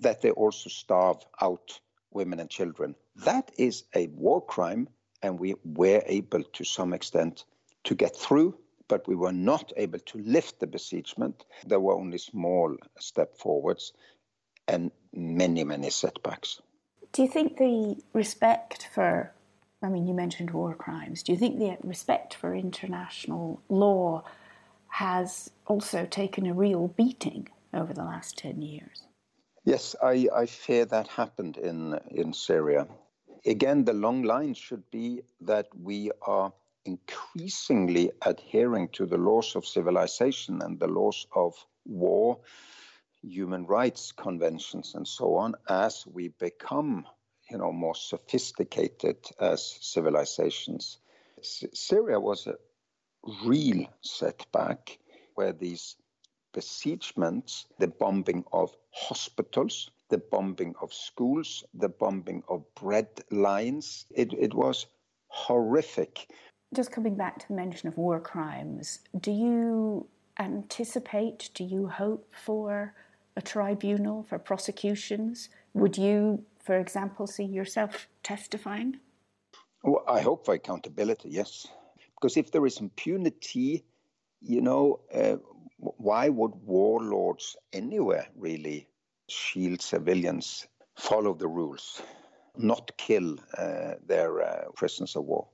that 0.00 0.20
they 0.20 0.30
also 0.30 0.68
starve 0.68 1.18
out 1.40 1.80
women 2.12 2.38
and 2.40 2.50
children. 2.50 2.94
That 3.16 3.50
is 3.58 3.84
a 3.94 4.06
war 4.08 4.44
crime, 4.44 4.88
and 5.22 5.40
we 5.40 5.54
were 5.64 6.02
able 6.06 6.42
to 6.42 6.64
some 6.64 6.92
extent 6.92 7.44
to 7.84 7.94
get 7.94 8.14
through, 8.14 8.56
but 8.86 9.08
we 9.08 9.16
were 9.16 9.32
not 9.32 9.72
able 9.76 9.98
to 9.98 10.18
lift 10.18 10.60
the 10.60 10.66
besiegement. 10.66 11.44
There 11.66 11.80
were 11.80 11.94
only 11.94 12.18
small 12.18 12.76
step 12.98 13.38
forwards 13.38 13.92
and 14.68 14.90
many, 15.12 15.64
many 15.64 15.90
setbacks. 15.90 16.60
Do 17.12 17.22
you 17.22 17.28
think 17.28 17.56
the 17.56 17.96
respect 18.12 18.88
for 18.94 19.33
I 19.84 19.88
mean, 19.88 20.06
you 20.06 20.14
mentioned 20.14 20.50
war 20.50 20.74
crimes. 20.74 21.22
Do 21.22 21.32
you 21.32 21.38
think 21.38 21.58
the 21.58 21.76
respect 21.82 22.34
for 22.34 22.54
international 22.54 23.62
law 23.68 24.24
has 24.88 25.50
also 25.66 26.06
taken 26.06 26.46
a 26.46 26.54
real 26.54 26.88
beating 26.88 27.48
over 27.72 27.92
the 27.92 28.04
last 28.04 28.38
10 28.38 28.62
years? 28.62 29.04
Yes, 29.64 29.94
I, 30.02 30.28
I 30.34 30.46
fear 30.46 30.84
that 30.86 31.08
happened 31.08 31.56
in, 31.56 31.98
in 32.10 32.32
Syria. 32.32 32.86
Again, 33.46 33.84
the 33.84 33.92
long 33.92 34.22
line 34.22 34.54
should 34.54 34.90
be 34.90 35.22
that 35.42 35.68
we 35.78 36.10
are 36.22 36.52
increasingly 36.84 38.10
adhering 38.22 38.88
to 38.88 39.06
the 39.06 39.18
laws 39.18 39.56
of 39.56 39.66
civilization 39.66 40.62
and 40.62 40.78
the 40.78 40.86
laws 40.86 41.26
of 41.34 41.54
war, 41.84 42.38
human 43.22 43.66
rights 43.66 44.12
conventions, 44.12 44.94
and 44.94 45.06
so 45.08 45.34
on 45.36 45.54
as 45.68 46.06
we 46.06 46.28
become 46.28 47.06
you 47.50 47.58
know, 47.58 47.72
more 47.72 47.94
sophisticated 47.94 49.16
as 49.38 49.78
civilizations. 49.80 50.98
S- 51.38 51.64
Syria 51.72 52.18
was 52.18 52.46
a 52.46 52.56
real 53.44 53.86
setback 54.02 54.98
where 55.34 55.52
these 55.52 55.96
besiegements, 56.54 57.66
the 57.78 57.88
bombing 57.88 58.44
of 58.52 58.74
hospitals, 58.92 59.90
the 60.08 60.18
bombing 60.18 60.74
of 60.80 60.92
schools, 60.92 61.64
the 61.74 61.88
bombing 61.88 62.42
of 62.48 62.62
bread 62.74 63.08
lines, 63.30 64.06
it, 64.10 64.32
it 64.34 64.54
was 64.54 64.86
horrific. 65.28 66.30
Just 66.74 66.92
coming 66.92 67.16
back 67.16 67.38
to 67.40 67.48
the 67.48 67.54
mention 67.54 67.88
of 67.88 67.96
war 67.96 68.20
crimes, 68.20 69.00
do 69.18 69.30
you 69.30 70.06
anticipate, 70.38 71.50
do 71.54 71.64
you 71.64 71.88
hope 71.88 72.32
for 72.34 72.94
a 73.36 73.42
tribunal 73.42 74.22
for 74.22 74.38
prosecutions? 74.38 75.48
Would 75.72 75.98
you 75.98 76.44
for 76.64 76.78
example, 76.78 77.26
see 77.26 77.44
yourself 77.44 78.08
testifying? 78.22 78.98
Well, 79.82 80.02
I 80.08 80.20
hope 80.20 80.46
for 80.46 80.54
accountability, 80.54 81.28
yes. 81.28 81.66
Because 82.14 82.38
if 82.38 82.50
there 82.50 82.64
is 82.64 82.80
impunity, 82.80 83.84
you 84.40 84.62
know, 84.62 85.00
uh, 85.12 85.36
why 85.78 86.30
would 86.30 86.54
warlords 86.64 87.56
anywhere 87.72 88.26
really 88.34 88.88
shield 89.28 89.82
civilians, 89.82 90.66
follow 90.96 91.34
the 91.34 91.48
rules, 91.48 92.00
not 92.56 92.96
kill 92.96 93.36
uh, 93.58 93.94
their 94.06 94.42
uh, 94.42 94.70
prisoners 94.74 95.16
of 95.16 95.24
war? 95.24 95.48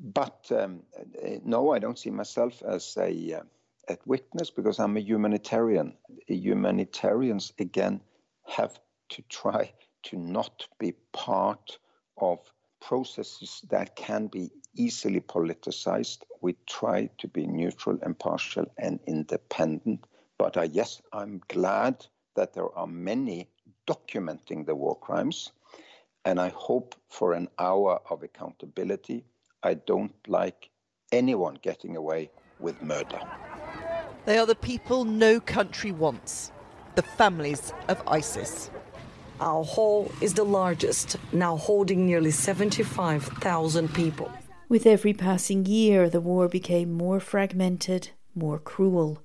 But 0.00 0.46
um, 0.50 0.82
uh, 0.98 1.38
no, 1.44 1.72
I 1.72 1.80
don't 1.80 1.98
see 1.98 2.10
myself 2.10 2.62
as 2.62 2.96
a, 2.96 3.34
uh, 3.34 3.42
a 3.88 3.98
witness 4.06 4.50
because 4.50 4.78
I'm 4.78 4.96
a 4.96 5.00
humanitarian. 5.00 5.94
Humanitarians, 6.28 7.52
again, 7.58 8.00
have 8.46 8.78
to 9.10 9.22
try 9.22 9.72
to 10.04 10.16
not 10.16 10.66
be 10.78 10.92
part 11.12 11.78
of 12.18 12.38
processes 12.80 13.62
that 13.70 13.96
can 13.96 14.26
be 14.26 14.50
easily 14.74 15.20
politicized. 15.20 16.18
We 16.40 16.54
try 16.68 17.08
to 17.18 17.28
be 17.28 17.46
neutral, 17.46 17.98
impartial, 18.04 18.66
and 18.78 19.00
independent. 19.06 20.06
But 20.38 20.56
uh, 20.56 20.68
yes, 20.70 21.00
I'm 21.12 21.40
glad 21.48 22.06
that 22.36 22.52
there 22.52 22.76
are 22.76 22.86
many 22.86 23.48
documenting 23.86 24.66
the 24.66 24.74
war 24.74 24.98
crimes. 24.98 25.52
And 26.24 26.40
I 26.40 26.48
hope 26.48 26.94
for 27.08 27.32
an 27.34 27.48
hour 27.58 28.00
of 28.10 28.22
accountability. 28.22 29.24
I 29.62 29.74
don't 29.74 30.14
like 30.26 30.70
anyone 31.12 31.58
getting 31.62 31.96
away 31.96 32.30
with 32.58 32.82
murder. 32.82 33.20
They 34.24 34.38
are 34.38 34.46
the 34.46 34.54
people 34.54 35.04
no 35.04 35.38
country 35.38 35.92
wants 35.92 36.50
the 36.94 37.02
families 37.02 37.72
of 37.88 38.02
ISIS. 38.06 38.70
Our 39.40 39.64
hall 39.64 40.10
is 40.20 40.34
the 40.34 40.44
largest, 40.44 41.16
now 41.32 41.56
holding 41.56 42.06
nearly 42.06 42.30
75,000 42.30 43.92
people. 43.92 44.30
With 44.68 44.86
every 44.86 45.12
passing 45.12 45.66
year, 45.66 46.08
the 46.08 46.20
war 46.20 46.48
became 46.48 46.92
more 46.92 47.20
fragmented, 47.20 48.10
more 48.34 48.58
cruel. 48.58 49.22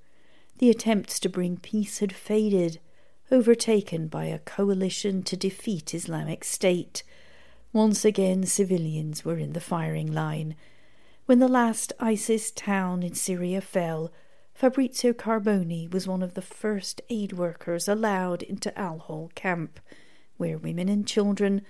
The 0.58 0.70
attempts 0.70 1.20
to 1.22 1.30
bring 1.30 1.58
peace 1.58 2.00
had 2.00 2.14
faded. 2.14 2.80
overtaken 3.32 4.08
by 4.08 4.26
a 4.26 4.40
coalition 4.40 5.22
to 5.24 5.38
defeat 5.38 5.94
Islamic 5.94 6.44
State. 6.44 7.04
Once 7.72 8.04
again, 8.04 8.44
civilians 8.44 9.24
were 9.24 9.38
in 9.38 9.54
the 9.54 9.62
firing 9.62 10.12
line. 10.12 10.56
When 11.28 11.40
the 11.40 11.48
last 11.48 11.94
ISIS 12.00 12.50
town 12.50 13.04
in 13.04 13.14
Syria 13.14 13.62
fell, 13.62 14.12
Fabrizio 14.60 15.14
Carboni 15.14 15.90
was 15.90 16.06
one 16.06 16.22
of 16.22 16.34
the 16.34 16.42
first 16.42 17.02
aid 17.10 17.32
workers 17.32 17.88
allowed 17.88 18.44
into 18.44 18.78
Al 18.78 19.00
Hol 19.00 19.32
camp, 19.34 19.80
where 20.36 20.58
women 20.58 20.90
and 20.90 21.08
children, 21.08 21.62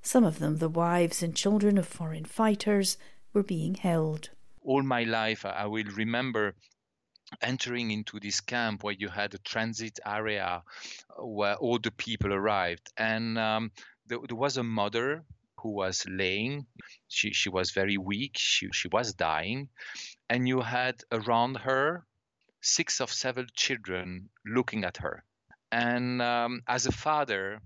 some 0.00 0.22
of 0.22 0.38
them 0.38 0.58
the 0.58 0.68
wives 0.68 1.24
and 1.24 1.34
children 1.34 1.76
of 1.76 1.88
foreign 1.88 2.24
fighters, 2.24 2.98
were 3.32 3.42
being 3.42 3.74
held. 3.74 4.30
All 4.62 4.84
my 4.84 5.02
life, 5.02 5.44
I 5.44 5.66
will 5.66 5.90
remember 5.96 6.54
entering 7.42 7.90
into 7.90 8.20
this 8.20 8.40
camp 8.40 8.84
where 8.84 8.94
you 8.94 9.08
had 9.08 9.34
a 9.34 9.38
transit 9.38 9.98
area 10.06 10.62
where 11.18 11.56
all 11.56 11.80
the 11.80 11.90
people 11.90 12.32
arrived. 12.32 12.92
And 12.96 13.36
um, 13.40 13.72
there, 14.06 14.18
there, 14.24 14.36
was 14.36 14.56
a 14.56 14.62
mother 14.62 15.24
who 15.58 15.70
was 15.70 16.06
laying. 16.08 16.66
She, 17.08 17.32
she 17.32 17.48
was 17.48 17.72
very 17.72 17.98
weak. 17.98 18.36
She, 18.36 18.68
she 18.72 18.86
was 18.86 19.14
dying. 19.14 19.68
And 20.30 20.46
you 20.46 20.60
had 20.60 21.02
around 21.10 21.56
her 21.56 22.06
six 22.66 23.00
of 23.00 23.12
seven 23.12 23.46
children 23.54 24.28
looking 24.44 24.84
at 24.84 24.96
her. 24.98 25.24
And 25.70 26.20
um, 26.20 26.62
as 26.66 26.86
a 26.86 26.92
father, 26.92 27.60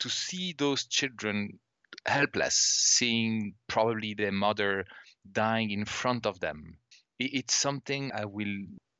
to 0.00 0.08
see 0.08 0.54
those 0.56 0.86
children 0.86 1.58
helpless, 2.06 2.54
seeing 2.54 3.54
probably 3.68 4.14
their 4.14 4.32
mother 4.32 4.84
dying 5.30 5.70
in 5.70 5.84
front 5.84 6.26
of 6.26 6.40
them, 6.40 6.78
it's 7.18 7.54
something 7.54 8.12
I 8.12 8.24
will 8.24 8.56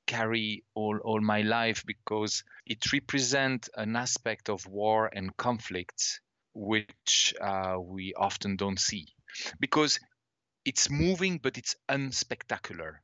carry 0.07 0.65
all, 0.75 0.99
all 1.05 1.21
my 1.21 1.43
life 1.43 1.85
because 1.87 2.43
it 2.67 2.93
represents 2.93 3.69
an 3.77 3.97
aspect 3.97 4.49
of 4.49 4.67
war 4.67 5.11
and 5.13 5.37
conflict 5.37 6.21
which 6.55 7.35
uh, 7.41 7.77
we 7.79 8.15
often 8.15 8.57
don't 8.57 8.81
see. 8.81 9.07
Because 9.61 10.01
it's 10.65 10.91
moving, 10.91 11.39
but 11.39 11.57
it's 11.57 11.77
unspectacular. 11.89 12.97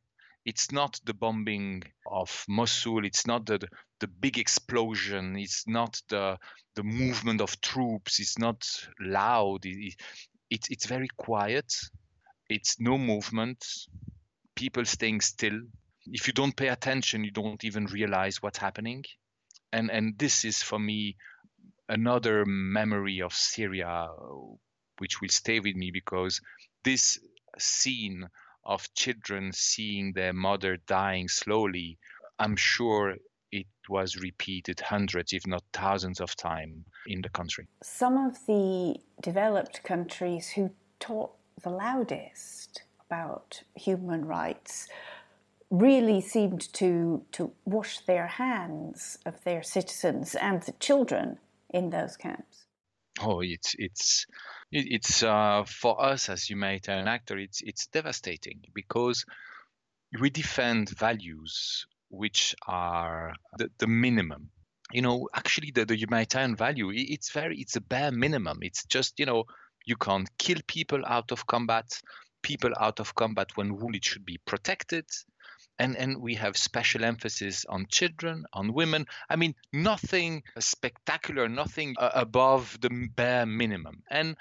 It's 0.44 0.72
not 0.72 1.00
the 1.04 1.14
bombing 1.14 1.82
of 2.06 2.44
Mosul. 2.48 3.04
It's 3.04 3.26
not 3.26 3.46
the, 3.46 3.66
the 4.00 4.08
big 4.08 4.38
explosion. 4.38 5.36
It's 5.36 5.66
not 5.66 6.00
the 6.08 6.38
the 6.74 6.82
movement 6.82 7.40
of 7.40 7.60
troops. 7.60 8.20
It's 8.20 8.38
not 8.38 8.66
loud. 9.00 9.64
It, 9.64 9.94
it, 10.50 10.66
it's 10.70 10.86
very 10.86 11.08
quiet. 11.16 11.72
It's 12.48 12.80
no 12.80 12.98
movement 12.98 13.64
people 14.54 14.84
staying 14.84 15.20
still. 15.20 15.60
If 16.06 16.26
you 16.26 16.32
don't 16.32 16.56
pay 16.56 16.68
attention, 16.68 17.24
you 17.24 17.30
don't 17.30 17.64
even 17.64 17.86
realize 17.86 18.42
what's 18.42 18.58
happening. 18.58 19.04
And 19.72 19.90
and 19.90 20.18
this 20.18 20.44
is 20.44 20.62
for 20.62 20.78
me 20.78 21.16
another 21.88 22.44
memory 22.46 23.20
of 23.20 23.32
Syria 23.34 24.08
which 24.98 25.20
will 25.20 25.28
stay 25.28 25.60
with 25.60 25.74
me 25.74 25.90
because 25.90 26.40
this 26.84 27.18
scene 27.58 28.28
of 28.66 28.92
children 28.94 29.52
seeing 29.52 30.12
their 30.12 30.32
mother 30.32 30.78
dying 30.86 31.28
slowly, 31.28 31.98
I'm 32.38 32.56
sure 32.56 33.16
it 33.52 33.66
was 33.88 34.16
repeated 34.16 34.80
hundreds, 34.80 35.32
if 35.32 35.46
not 35.46 35.62
thousands 35.72 36.20
of 36.20 36.34
times 36.36 36.84
in 37.06 37.22
the 37.22 37.28
country. 37.28 37.66
Some 37.82 38.16
of 38.16 38.34
the 38.46 38.96
developed 39.22 39.82
countries 39.82 40.50
who 40.50 40.70
talk 40.98 41.36
the 41.62 41.70
loudest 41.70 42.82
about 43.06 43.62
human 43.74 44.24
rights 44.24 44.88
really 45.70 46.20
seemed 46.20 46.72
to, 46.72 47.24
to 47.32 47.52
wash 47.64 48.00
their 48.00 48.26
hands 48.26 49.18
of 49.26 49.42
their 49.44 49.62
citizens 49.62 50.34
and 50.34 50.62
the 50.62 50.72
children 50.72 51.38
in 51.70 51.90
those 51.90 52.16
camps. 52.16 52.66
Oh, 53.20 53.40
it's 53.40 53.76
it's 53.78 54.26
it's 54.74 55.22
uh, 55.22 55.64
for 55.66 56.02
us 56.04 56.28
as 56.28 56.48
humanitarian 56.48 57.08
actor, 57.08 57.38
it's 57.38 57.62
it's 57.62 57.86
devastating 57.86 58.60
because 58.74 59.24
we 60.20 60.30
defend 60.30 60.90
values 60.90 61.86
which 62.08 62.54
are 62.66 63.32
the, 63.58 63.70
the 63.78 63.86
minimum. 63.86 64.50
You 64.92 65.02
know, 65.02 65.28
actually, 65.34 65.70
the, 65.70 65.84
the 65.84 65.96
humanitarian 65.96 66.56
value 66.56 66.90
it's 66.92 67.30
very 67.30 67.58
it's 67.58 67.76
a 67.76 67.80
bare 67.80 68.12
minimum. 68.12 68.58
It's 68.62 68.84
just 68.84 69.18
you 69.18 69.26
know 69.26 69.44
you 69.86 69.96
can't 69.96 70.28
kill 70.38 70.58
people 70.66 71.02
out 71.06 71.30
of 71.32 71.46
combat 71.46 71.86
people 72.44 72.70
out 72.78 73.00
of 73.00 73.14
combat 73.14 73.48
when 73.56 73.76
wounded 73.76 74.04
should 74.04 74.24
be 74.24 74.38
protected. 74.44 75.06
And, 75.78 75.96
and 75.96 76.20
we 76.20 76.36
have 76.36 76.56
special 76.56 77.04
emphasis 77.04 77.64
on 77.64 77.86
children, 77.88 78.44
on 78.52 78.72
women. 78.72 79.06
I 79.28 79.36
mean, 79.36 79.54
nothing 79.72 80.44
spectacular, 80.58 81.48
nothing 81.48 81.96
uh, 81.98 82.10
above 82.14 82.78
the 82.80 83.08
bare 83.16 83.44
minimum. 83.44 84.02
And 84.08 84.36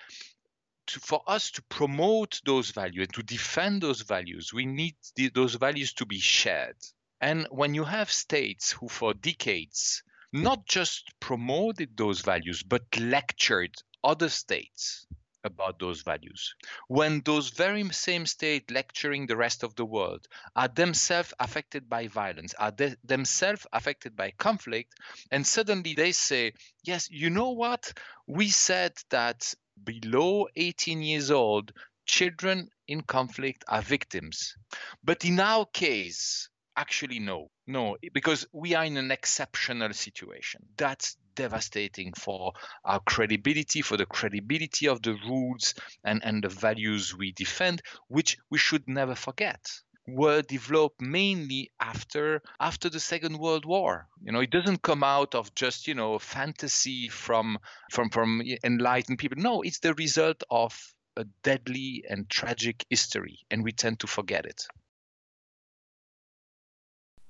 to, 0.88 1.00
for 1.00 1.24
us 1.26 1.52
to 1.52 1.64
promote 1.64 2.42
those 2.46 2.72
values 2.72 3.08
and 3.08 3.14
to 3.16 3.24
defend 3.24 3.82
those 3.82 4.02
values, 4.02 4.54
we 4.54 4.66
need 4.66 4.96
the, 5.16 5.30
those 5.30 5.56
values 5.56 5.94
to 5.94 6.06
be 6.06 6.20
shared. 6.20 6.78
And 7.20 7.48
when 7.50 7.74
you 7.74 7.84
have 7.84 8.12
states 8.12 8.72
who, 8.72 8.88
for 8.88 9.14
decades, 9.14 10.04
not 10.32 10.66
just 10.66 11.12
promoted 11.20 11.96
those 11.96 12.22
values, 12.22 12.64
but 12.64 12.84
lectured 13.00 13.76
other 14.04 14.30
states 14.30 15.08
about 15.44 15.80
those 15.80 16.02
values. 16.02 16.56
When 16.88 17.22
those 17.22 17.50
very 17.50 17.88
same 17.90 18.26
state 18.26 18.72
lecturing 18.72 19.26
the 19.26 19.38
rest 19.38 19.64
of 19.64 19.76
the 19.76 19.86
world 19.86 20.28
are 20.56 20.68
themselves 20.68 21.34
affected 21.40 21.90
by 21.90 22.08
violence, 22.08 22.54
are 22.54 22.72
they 22.72 22.96
themselves 23.04 23.68
affected 23.74 24.16
by 24.16 24.32
conflict, 24.38 24.94
and 25.32 25.46
suddenly 25.46 25.94
they 25.94 26.12
say, 26.12 26.54
yes, 26.84 27.10
you 27.10 27.30
know 27.30 27.52
what? 27.52 27.94
We 28.28 28.50
said 28.50 28.94
that 29.10 29.54
below 29.84 30.48
18 30.56 31.02
years 31.02 31.32
old, 31.32 31.72
children 32.06 32.70
in 32.88 33.02
conflict 33.02 33.64
are 33.68 33.82
victims. 33.82 34.56
But 35.04 35.26
in 35.26 35.40
our 35.40 35.66
case, 35.66 36.50
actually 36.76 37.20
no. 37.20 37.50
No 37.66 37.98
because 38.14 38.46
we 38.52 38.76
are 38.76 38.86
in 38.86 38.98
an 38.98 39.12
exceptional 39.12 39.94
situation. 39.94 40.62
That's 40.78 41.18
devastating 41.36 42.14
for 42.14 42.54
our 42.84 43.00
credibility, 43.00 43.82
for 43.82 43.98
the 43.98 44.06
credibility 44.06 44.88
of 44.88 45.02
the 45.02 45.14
rules 45.28 45.74
and, 46.04 46.24
and 46.24 46.44
the 46.44 46.50
values 46.50 47.16
we 47.16 47.32
defend, 47.32 47.82
which 48.08 48.38
we 48.50 48.58
should 48.58 48.88
never 48.88 49.16
forget. 49.16 49.66
Were 50.06 50.42
developed 50.42 51.00
mainly 51.00 51.72
after 51.80 52.42
after 52.60 52.90
the 52.90 53.00
second 53.00 53.38
world 53.38 53.64
war. 53.64 54.08
You 54.22 54.34
know 54.34 54.42
it 54.42 54.50
doesn't 54.50 54.82
come 54.82 55.04
out 55.04 55.34
of 55.34 55.56
just 55.56 55.88
you 55.88 55.96
know 55.96 56.20
fantasy 56.20 57.08
from 57.08 57.58
from 57.90 58.10
from 58.10 58.42
enlightened 58.66 59.20
people. 59.20 59.42
No 59.42 59.62
it's 59.62 59.80
the 59.80 59.94
result 59.94 60.44
of 60.50 60.78
a 61.16 61.26
deadly 61.44 62.04
and 62.10 62.30
tragic 62.30 62.86
history 62.90 63.40
and 63.50 63.64
we 63.64 63.72
tend 63.72 64.00
to 64.00 64.08
forget 64.08 64.46
it 64.46 64.64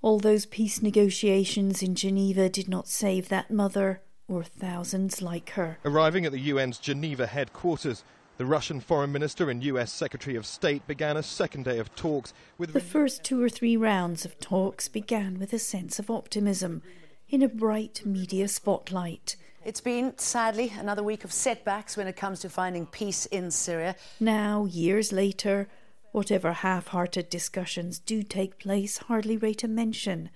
all 0.03 0.19
those 0.19 0.45
peace 0.45 0.81
negotiations 0.81 1.81
in 1.81 1.95
Geneva 1.95 2.49
did 2.49 2.67
not 2.67 2.89
save 2.89 3.29
that 3.29 3.49
mother 3.49 4.01
or 4.27 4.43
thousands 4.43 5.21
like 5.21 5.51
her. 5.51 5.79
Arriving 5.85 6.25
at 6.25 6.33
the 6.33 6.51
UN's 6.51 6.77
Geneva 6.77 7.25
headquarters, 7.25 8.03
the 8.37 8.45
Russian 8.45 8.81
Foreign 8.81 9.13
Minister 9.13 9.49
and 9.49 9.63
US 9.63 9.93
Secretary 9.93 10.35
of 10.35 10.45
State 10.45 10.85
began 10.87 11.15
a 11.15 11.23
second 11.23 11.63
day 11.63 11.79
of 11.79 11.95
talks 11.95 12.33
with 12.57 12.73
The 12.73 12.81
first 12.81 13.23
two 13.23 13.41
or 13.41 13.47
three 13.47 13.77
rounds 13.77 14.25
of 14.25 14.37
talks 14.41 14.89
began 14.89 15.39
with 15.39 15.53
a 15.53 15.59
sense 15.59 15.99
of 15.99 16.11
optimism 16.11 16.83
in 17.29 17.41
a 17.41 17.47
bright 17.47 18.05
media 18.05 18.49
spotlight. 18.49 19.37
It's 19.63 19.81
been, 19.81 20.17
sadly, 20.17 20.73
another 20.77 21.03
week 21.03 21.23
of 21.23 21.31
setbacks 21.31 21.95
when 21.95 22.07
it 22.07 22.17
comes 22.17 22.41
to 22.41 22.49
finding 22.49 22.85
peace 22.85 23.25
in 23.27 23.51
Syria. 23.51 23.95
Now, 24.19 24.65
years 24.65 25.13
later, 25.13 25.69
Whatever 26.13 26.53
half 26.53 26.89
hearted 26.89 27.27
discussions 27.27 27.97
do 27.97 28.21
take 28.21 28.59
place 28.59 28.99
hardly 28.99 29.35
rate 29.35 29.63
a 29.63 29.67
mention. 29.67 30.29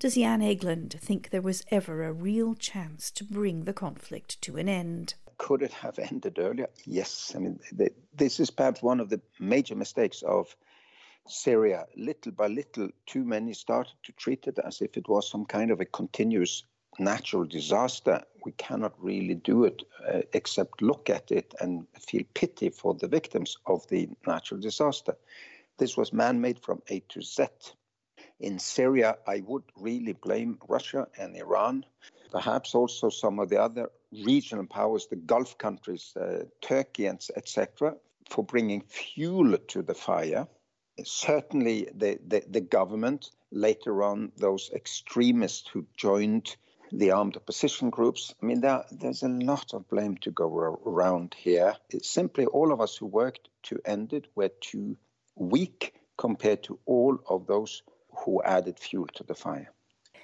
Does 0.00 0.16
Jan 0.16 0.40
Egeland 0.40 0.98
think 0.98 1.30
there 1.30 1.40
was 1.40 1.64
ever 1.70 2.02
a 2.02 2.12
real 2.12 2.56
chance 2.56 3.12
to 3.12 3.22
bring 3.22 3.62
the 3.62 3.72
conflict 3.72 4.42
to 4.42 4.56
an 4.56 4.68
end? 4.68 5.14
Could 5.38 5.62
it 5.62 5.72
have 5.72 6.00
ended 6.00 6.40
earlier? 6.40 6.68
Yes. 6.84 7.32
I 7.36 7.38
mean, 7.38 7.60
this 8.12 8.40
is 8.40 8.50
perhaps 8.50 8.82
one 8.82 8.98
of 8.98 9.08
the 9.08 9.20
major 9.38 9.76
mistakes 9.76 10.22
of 10.22 10.56
Syria. 11.28 11.86
Little 11.96 12.32
by 12.32 12.48
little, 12.48 12.88
too 13.06 13.22
many 13.22 13.52
started 13.52 13.94
to 14.02 14.12
treat 14.12 14.48
it 14.48 14.58
as 14.58 14.82
if 14.82 14.96
it 14.96 15.08
was 15.08 15.30
some 15.30 15.44
kind 15.44 15.70
of 15.70 15.80
a 15.80 15.84
continuous 15.84 16.64
natural 16.98 17.44
disaster, 17.44 18.22
we 18.44 18.52
cannot 18.52 18.94
really 19.02 19.34
do 19.34 19.64
it 19.64 19.82
uh, 20.06 20.20
except 20.32 20.82
look 20.82 21.10
at 21.10 21.30
it 21.30 21.54
and 21.60 21.86
feel 21.98 22.22
pity 22.34 22.68
for 22.68 22.94
the 22.94 23.08
victims 23.08 23.56
of 23.66 23.86
the 23.88 24.08
natural 24.26 24.60
disaster. 24.60 25.16
This 25.78 25.96
was 25.96 26.12
man 26.12 26.40
made 26.40 26.60
from 26.60 26.82
A 26.88 27.00
to 27.10 27.22
Z. 27.22 27.46
In 28.40 28.58
Syria, 28.58 29.18
I 29.26 29.40
would 29.46 29.64
really 29.76 30.12
blame 30.12 30.58
Russia 30.68 31.08
and 31.18 31.36
Iran, 31.36 31.84
perhaps 32.30 32.74
also 32.74 33.08
some 33.08 33.38
of 33.38 33.48
the 33.48 33.60
other 33.60 33.90
regional 34.12 34.66
powers, 34.66 35.06
the 35.06 35.16
Gulf 35.16 35.56
countries, 35.58 36.12
uh, 36.16 36.44
Turkey, 36.60 37.08
etc., 37.08 37.96
for 38.28 38.44
bringing 38.44 38.82
fuel 38.82 39.56
to 39.56 39.82
the 39.82 39.94
fire. 39.94 40.46
Certainly, 41.02 41.88
the, 41.94 42.18
the, 42.26 42.44
the 42.48 42.60
government, 42.60 43.30
later 43.50 44.02
on, 44.02 44.32
those 44.36 44.70
extremists 44.74 45.68
who 45.68 45.86
joined 45.96 46.56
the 46.98 47.10
armed 47.10 47.36
opposition 47.36 47.90
groups. 47.90 48.34
I 48.40 48.46
mean, 48.46 48.60
there, 48.60 48.84
there's 48.90 49.22
a 49.22 49.28
lot 49.28 49.74
of 49.74 49.88
blame 49.88 50.16
to 50.18 50.30
go 50.30 50.46
around 50.86 51.34
here. 51.36 51.74
It's 51.90 52.08
simply 52.08 52.46
all 52.46 52.72
of 52.72 52.80
us 52.80 52.96
who 52.96 53.06
worked 53.06 53.48
to 53.64 53.80
end 53.84 54.12
it 54.12 54.26
were 54.34 54.50
too 54.60 54.96
weak 55.34 55.94
compared 56.16 56.62
to 56.64 56.78
all 56.86 57.18
of 57.28 57.46
those 57.46 57.82
who 58.24 58.42
added 58.42 58.78
fuel 58.78 59.06
to 59.14 59.24
the 59.24 59.34
fire. 59.34 59.70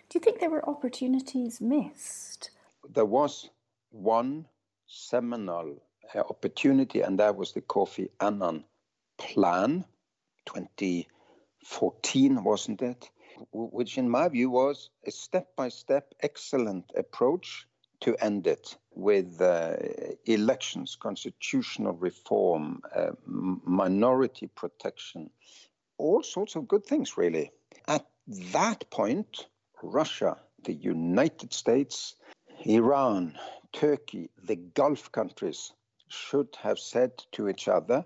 Do 0.08 0.18
you 0.18 0.20
think 0.20 0.38
there 0.38 0.50
were 0.50 0.68
opportunities 0.68 1.60
missed? 1.60 2.50
There 2.88 3.04
was 3.04 3.50
one 3.90 4.46
seminal 4.86 5.82
uh, 6.14 6.20
opportunity, 6.20 7.00
and 7.00 7.18
that 7.18 7.36
was 7.36 7.52
the 7.52 7.62
Kofi 7.62 8.08
Annan 8.20 8.64
plan, 9.18 9.84
2014, 10.46 12.44
wasn't 12.44 12.82
it? 12.82 13.10
Which 13.52 13.98
in 13.98 14.08
my 14.08 14.28
view 14.28 14.50
was 14.50 14.90
a 15.06 15.10
step 15.10 15.48
by 15.56 15.68
step 15.68 16.14
excellent 16.20 16.90
approach 16.96 17.66
to 18.00 18.16
end 18.24 18.46
it 18.46 18.76
with 18.94 19.40
uh, 19.40 19.76
elections, 20.24 20.96
constitutional 20.96 21.92
reform, 21.92 22.80
uh, 22.94 23.10
minority 23.26 24.48
protection, 24.48 25.30
all 25.98 26.22
sorts 26.22 26.56
of 26.56 26.66
good 26.66 26.84
things, 26.84 27.16
really. 27.16 27.50
At 27.86 28.06
that 28.52 28.90
point, 28.90 29.46
Russia, 29.82 30.38
the 30.64 30.72
United 30.72 31.52
States, 31.52 32.16
Iran, 32.64 33.38
Turkey, 33.72 34.30
the 34.42 34.56
Gulf 34.56 35.12
countries 35.12 35.72
should 36.08 36.56
have 36.62 36.78
said 36.78 37.12
to 37.32 37.48
each 37.48 37.68
other, 37.68 38.04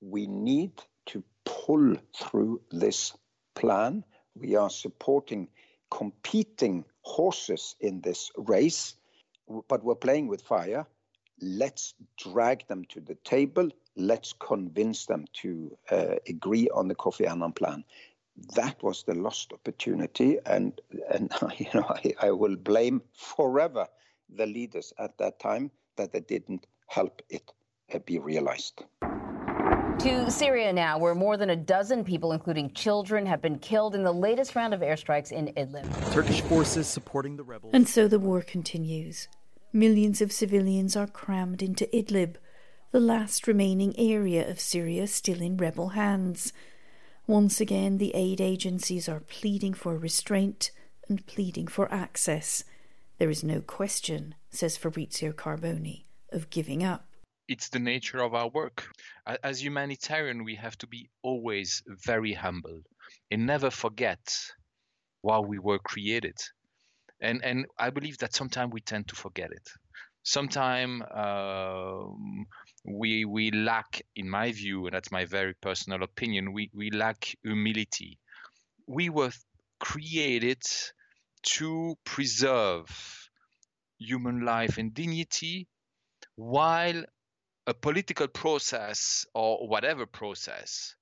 we 0.00 0.26
need 0.26 0.72
to 1.06 1.22
pull 1.44 1.96
through 2.16 2.60
this 2.70 3.12
plan 3.54 4.04
we 4.40 4.56
are 4.56 4.70
supporting 4.70 5.48
competing 5.90 6.84
horses 7.02 7.74
in 7.80 8.00
this 8.00 8.30
race, 8.36 8.94
but 9.68 9.82
we're 9.82 9.94
playing 9.94 10.28
with 10.28 10.42
fire. 10.42 10.86
Let's 11.40 11.94
drag 12.18 12.66
them 12.66 12.84
to 12.90 13.00
the 13.00 13.14
table. 13.16 13.70
Let's 13.96 14.32
convince 14.32 15.06
them 15.06 15.26
to 15.42 15.76
uh, 15.90 16.14
agree 16.28 16.68
on 16.70 16.88
the 16.88 16.94
Kofi 16.94 17.28
Annan 17.28 17.52
plan. 17.52 17.84
That 18.54 18.82
was 18.82 19.02
the 19.02 19.14
lost 19.14 19.52
opportunity, 19.52 20.38
and 20.46 20.80
and 21.10 21.32
you 21.58 21.66
know 21.74 21.86
I, 21.88 22.14
I 22.20 22.30
will 22.30 22.56
blame 22.56 23.02
forever 23.14 23.88
the 24.28 24.46
leaders 24.46 24.92
at 24.98 25.18
that 25.18 25.40
time 25.40 25.70
that 25.96 26.12
they 26.12 26.20
didn't 26.20 26.66
help 26.86 27.22
it 27.28 27.52
uh, 27.92 27.98
be 27.98 28.18
realized. 28.18 28.84
To 30.00 30.30
Syria 30.30 30.72
now, 30.72 30.96
where 30.96 31.16
more 31.16 31.36
than 31.36 31.50
a 31.50 31.56
dozen 31.56 32.04
people, 32.04 32.30
including 32.30 32.70
children, 32.70 33.26
have 33.26 33.42
been 33.42 33.58
killed 33.58 33.96
in 33.96 34.04
the 34.04 34.12
latest 34.12 34.54
round 34.54 34.72
of 34.72 34.80
airstrikes 34.80 35.32
in 35.32 35.48
Idlib. 35.56 36.12
Turkish 36.12 36.40
forces 36.42 36.86
supporting 36.86 37.36
the 37.36 37.42
rebels. 37.42 37.72
And 37.74 37.88
so 37.88 38.06
the 38.06 38.20
war 38.20 38.40
continues. 38.40 39.26
Millions 39.72 40.20
of 40.20 40.30
civilians 40.30 40.94
are 40.94 41.08
crammed 41.08 41.62
into 41.62 41.84
Idlib, 41.92 42.36
the 42.92 43.00
last 43.00 43.48
remaining 43.48 43.92
area 43.98 44.48
of 44.48 44.60
Syria 44.60 45.08
still 45.08 45.42
in 45.42 45.56
rebel 45.56 45.88
hands. 45.88 46.52
Once 47.26 47.60
again, 47.60 47.98
the 47.98 48.14
aid 48.14 48.40
agencies 48.40 49.08
are 49.08 49.20
pleading 49.20 49.74
for 49.74 49.98
restraint 49.98 50.70
and 51.08 51.26
pleading 51.26 51.66
for 51.66 51.92
access. 51.92 52.62
There 53.18 53.30
is 53.30 53.42
no 53.42 53.60
question, 53.60 54.36
says 54.48 54.76
Fabrizio 54.76 55.32
Carboni, 55.32 56.04
of 56.30 56.50
giving 56.50 56.84
up 56.84 57.07
it's 57.48 57.70
the 57.70 57.78
nature 57.78 58.20
of 58.20 58.34
our 58.34 58.48
work. 58.48 58.84
As 59.42 59.62
humanitarian, 59.62 60.44
we 60.44 60.54
have 60.56 60.76
to 60.78 60.86
be 60.86 61.10
always 61.22 61.82
very 61.86 62.32
humble 62.34 62.80
and 63.30 63.46
never 63.46 63.70
forget 63.70 64.20
why 65.22 65.38
we 65.38 65.58
were 65.58 65.78
created. 65.78 66.36
And 67.20 67.42
and 67.44 67.66
I 67.78 67.90
believe 67.90 68.18
that 68.18 68.34
sometimes 68.34 68.72
we 68.72 68.80
tend 68.80 69.08
to 69.08 69.16
forget 69.16 69.50
it. 69.52 69.68
Sometimes 70.22 71.02
uh, 71.02 72.04
we 72.84 73.24
we 73.24 73.50
lack, 73.50 74.02
in 74.14 74.28
my 74.28 74.52
view, 74.52 74.86
and 74.86 74.94
that's 74.94 75.10
my 75.10 75.24
very 75.24 75.54
personal 75.54 76.02
opinion, 76.02 76.52
we, 76.52 76.70
we 76.74 76.90
lack 76.90 77.34
humility. 77.42 78.18
We 78.86 79.10
were 79.10 79.32
created 79.80 80.62
to 81.42 81.96
preserve 82.04 82.88
human 83.98 84.44
life 84.44 84.78
and 84.78 84.94
dignity 84.94 85.68
while 86.36 87.04
a 87.68 87.74
political 87.74 88.26
process 88.26 89.26
or 89.34 89.68
whatever 89.68 90.06
process 90.06 90.96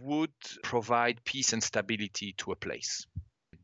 would 0.00 0.30
provide 0.62 1.24
peace 1.24 1.52
and 1.52 1.60
stability 1.60 2.34
to 2.38 2.52
a 2.52 2.56
place. 2.56 3.04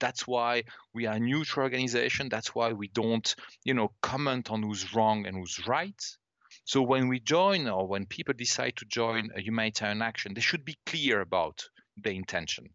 That's 0.01 0.27
why 0.27 0.65
we 0.93 1.07
are 1.07 1.15
a 1.15 1.21
neutral 1.21 1.63
organization. 1.63 2.29
That's 2.29 2.57
why 2.57 2.73
we 2.73 2.89
don't, 2.89 3.33
you 3.63 3.73
know, 3.73 3.93
comment 4.03 4.51
on 4.51 4.65
who's 4.65 4.95
wrong 4.97 5.27
and 5.27 5.37
who's 5.37 5.65
right. 5.69 6.03
So 6.65 6.83
when 6.83 7.07
we 7.07 7.21
join 7.21 7.69
or 7.69 7.87
when 7.87 8.07
people 8.07 8.35
decide 8.37 8.75
to 8.79 8.85
join 8.87 9.31
a 9.37 9.41
humanitarian 9.41 10.03
action, 10.03 10.35
they 10.35 10.41
should 10.41 10.65
be 10.65 10.77
clear 10.87 11.21
about 11.21 11.69
the 11.97 12.11
intention. 12.11 12.71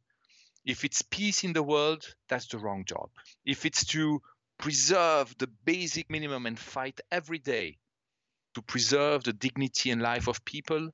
If 0.63 0.85
it's 0.85 1.01
peace 1.01 1.43
in 1.43 1.51
the 1.51 1.63
world, 1.63 2.05
that's 2.29 2.47
the 2.47 2.59
wrong 2.59 2.85
job. 2.85 3.09
If 3.45 3.65
it's 3.65 3.83
to 3.87 4.21
preserve 4.57 5.37
the 5.37 5.49
basic 5.65 6.09
minimum 6.09 6.45
and 6.45 6.57
fight 6.57 7.01
every 7.11 7.39
day 7.39 7.77
to 8.55 8.61
preserve 8.61 9.23
the 9.23 9.33
dignity 9.33 9.91
and 9.91 10.01
life 10.01 10.27
of 10.27 10.43
people, 10.45 10.89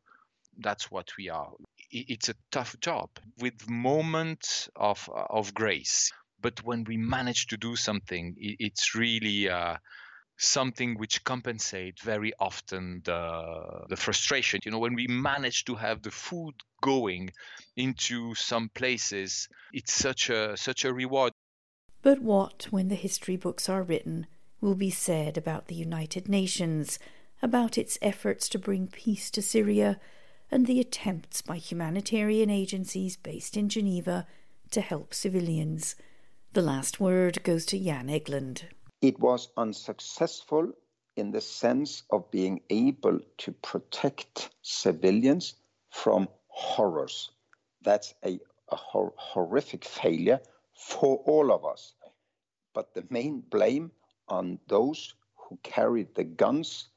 that's 0.60 0.92
what 0.92 1.10
we 1.18 1.30
are. 1.30 1.52
It's 1.92 2.30
a 2.30 2.36
tough 2.52 2.76
job 2.80 3.10
with 3.40 3.70
moments 3.70 4.70
of 4.76 5.10
of 5.14 5.54
grace. 5.54 6.12
But 6.42 6.64
when 6.64 6.84
we 6.84 6.98
manage 6.98 7.48
to 7.48 7.58
do 7.58 7.76
something, 7.76 8.36
it's 8.38 8.94
really 8.94 9.50
uh, 9.50 9.78
something 10.38 10.98
which 10.98 11.24
compensates 11.24 12.02
very 12.02 12.34
often 12.40 13.02
the 13.06 13.86
the 13.90 13.96
frustration. 13.96 14.60
You 14.64 14.72
know, 14.72 14.80
when 14.80 14.96
we 14.96 15.08
manage 15.08 15.66
to 15.66 15.76
have 15.76 16.02
the 16.02 16.12
food 16.12 16.56
going 16.82 17.32
into 17.76 18.36
some 18.36 18.70
places, 18.70 19.48
it's 19.74 19.94
such 19.94 20.30
a 20.30 20.58
such 20.58 20.86
a 20.86 20.94
reward. 20.94 21.34
But 22.02 22.22
what, 22.22 22.68
when 22.70 22.90
the 22.90 22.96
history 22.96 23.36
books 23.36 23.68
are 23.68 23.84
written, 23.84 24.28
will 24.62 24.76
be 24.76 24.92
said 24.92 25.38
about 25.38 25.68
the 25.68 25.76
United 25.76 26.30
Nations? 26.30 27.00
About 27.42 27.78
its 27.78 27.98
efforts 28.02 28.50
to 28.50 28.60
bring 28.60 28.88
peace 28.88 29.30
to 29.32 29.42
Syria 29.42 30.00
and 30.50 30.66
the 30.66 30.80
attempts 30.80 31.42
by 31.42 31.58
humanitarian 31.58 32.50
agencies 32.50 33.18
based 33.18 33.58
in 33.58 33.70
Geneva 33.70 34.26
to 34.72 34.82
help 34.82 35.14
civilians. 35.14 35.96
The 36.54 36.62
last 36.62 37.00
word 37.00 37.44
goes 37.44 37.66
to 37.68 37.80
Jan 37.80 38.08
Egeland. 38.08 38.64
It 39.02 39.20
was 39.20 39.50
unsuccessful 39.58 40.72
in 41.16 41.32
the 41.32 41.42
sense 41.42 42.04
of 42.10 42.32
being 42.32 42.62
able 42.70 43.20
to 43.40 43.52
protect 43.52 44.50
civilians 44.62 45.56
from 45.92 46.28
horrors. 46.48 47.32
That's 47.82 48.14
a, 48.24 48.40
a 48.70 48.76
hor- 48.76 49.14
horrific 49.18 49.84
failure 49.84 50.40
for 50.74 51.18
all 51.26 51.52
of 51.52 51.66
us. 51.66 51.94
But 52.74 52.94
the 52.94 53.06
main 53.10 53.42
blame 53.42 53.92
on 54.28 54.60
those 54.68 55.14
who 55.36 55.58
carried 55.64 56.14
the 56.16 56.24
guns 56.24 56.90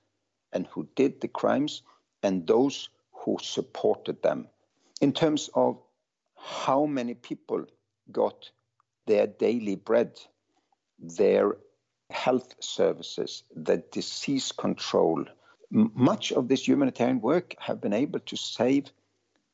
and 0.52 0.66
who 0.66 0.88
did 0.96 1.20
the 1.20 1.28
crimes 1.28 1.82
and 2.22 2.46
those 2.46 2.88
who 3.12 3.36
supported 3.40 4.22
them. 4.22 4.48
In 5.00 5.12
terms 5.12 5.50
of 5.54 5.78
how 6.36 6.86
many 6.86 7.14
people 7.14 7.66
got 8.10 8.50
their 9.06 9.26
daily 9.26 9.76
bread, 9.76 10.18
their 10.98 11.56
health 12.10 12.54
services, 12.60 13.44
the 13.54 13.78
disease 13.92 14.52
control, 14.52 15.24
much 15.70 16.32
of 16.32 16.48
this 16.48 16.66
humanitarian 16.66 17.20
work 17.20 17.54
have 17.58 17.80
been 17.80 17.92
able 17.92 18.20
to 18.20 18.36
save 18.36 18.90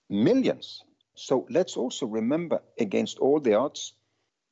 millions. 0.08 0.82
So 1.14 1.46
let's 1.50 1.76
also 1.76 2.06
remember, 2.06 2.62
against 2.78 3.18
all 3.18 3.40
the 3.40 3.54
odds, 3.54 3.92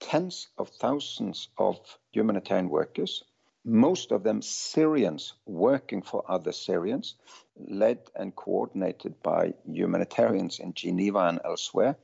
tens 0.01 0.49
of 0.59 0.69
thousands 0.69 1.49
of 1.57 1.79
humanitarian 2.13 2.69
workers 2.69 3.25
most 3.65 4.13
of 4.13 4.23
them 4.23 4.43
Syrians 4.43 5.35
working 5.47 6.03
for 6.03 6.23
other 6.29 6.53
Syrians, 6.53 7.15
led 7.57 7.99
and 8.15 8.35
coordinated 8.37 9.23
by 9.23 9.55
humanitarians 9.67 10.59
in 10.59 10.75
Geneva 10.75 11.21
and 11.21 11.41
elsewhere. 11.45 11.97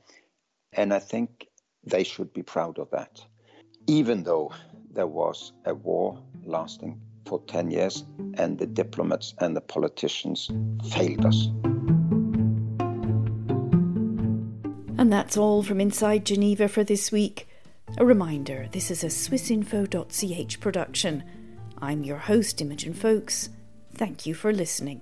And 0.73 0.93
I 0.93 0.99
think 0.99 1.47
they 1.83 2.03
should 2.03 2.33
be 2.33 2.43
proud 2.43 2.79
of 2.79 2.89
that, 2.91 3.23
even 3.87 4.23
though 4.23 4.53
there 4.91 5.07
was 5.07 5.53
a 5.65 5.75
war 5.75 6.21
lasting 6.43 6.99
for 7.25 7.41
10 7.47 7.71
years 7.71 8.03
and 8.35 8.57
the 8.57 8.65
diplomats 8.65 9.33
and 9.39 9.55
the 9.55 9.61
politicians 9.61 10.49
failed 10.89 11.25
us. 11.25 11.47
And 14.97 15.11
that's 15.11 15.37
all 15.37 15.63
from 15.63 15.81
Inside 15.81 16.25
Geneva 16.25 16.67
for 16.67 16.83
this 16.83 17.11
week. 17.11 17.47
A 17.97 18.05
reminder 18.05 18.67
this 18.71 18.91
is 18.91 19.03
a 19.03 19.07
swissinfo.ch 19.07 20.59
production. 20.59 21.23
I'm 21.83 22.03
your 22.03 22.19
host, 22.19 22.61
Imogen 22.61 22.93
Foulkes. 22.93 23.49
Thank 23.95 24.27
you 24.27 24.35
for 24.35 24.53
listening. 24.53 25.01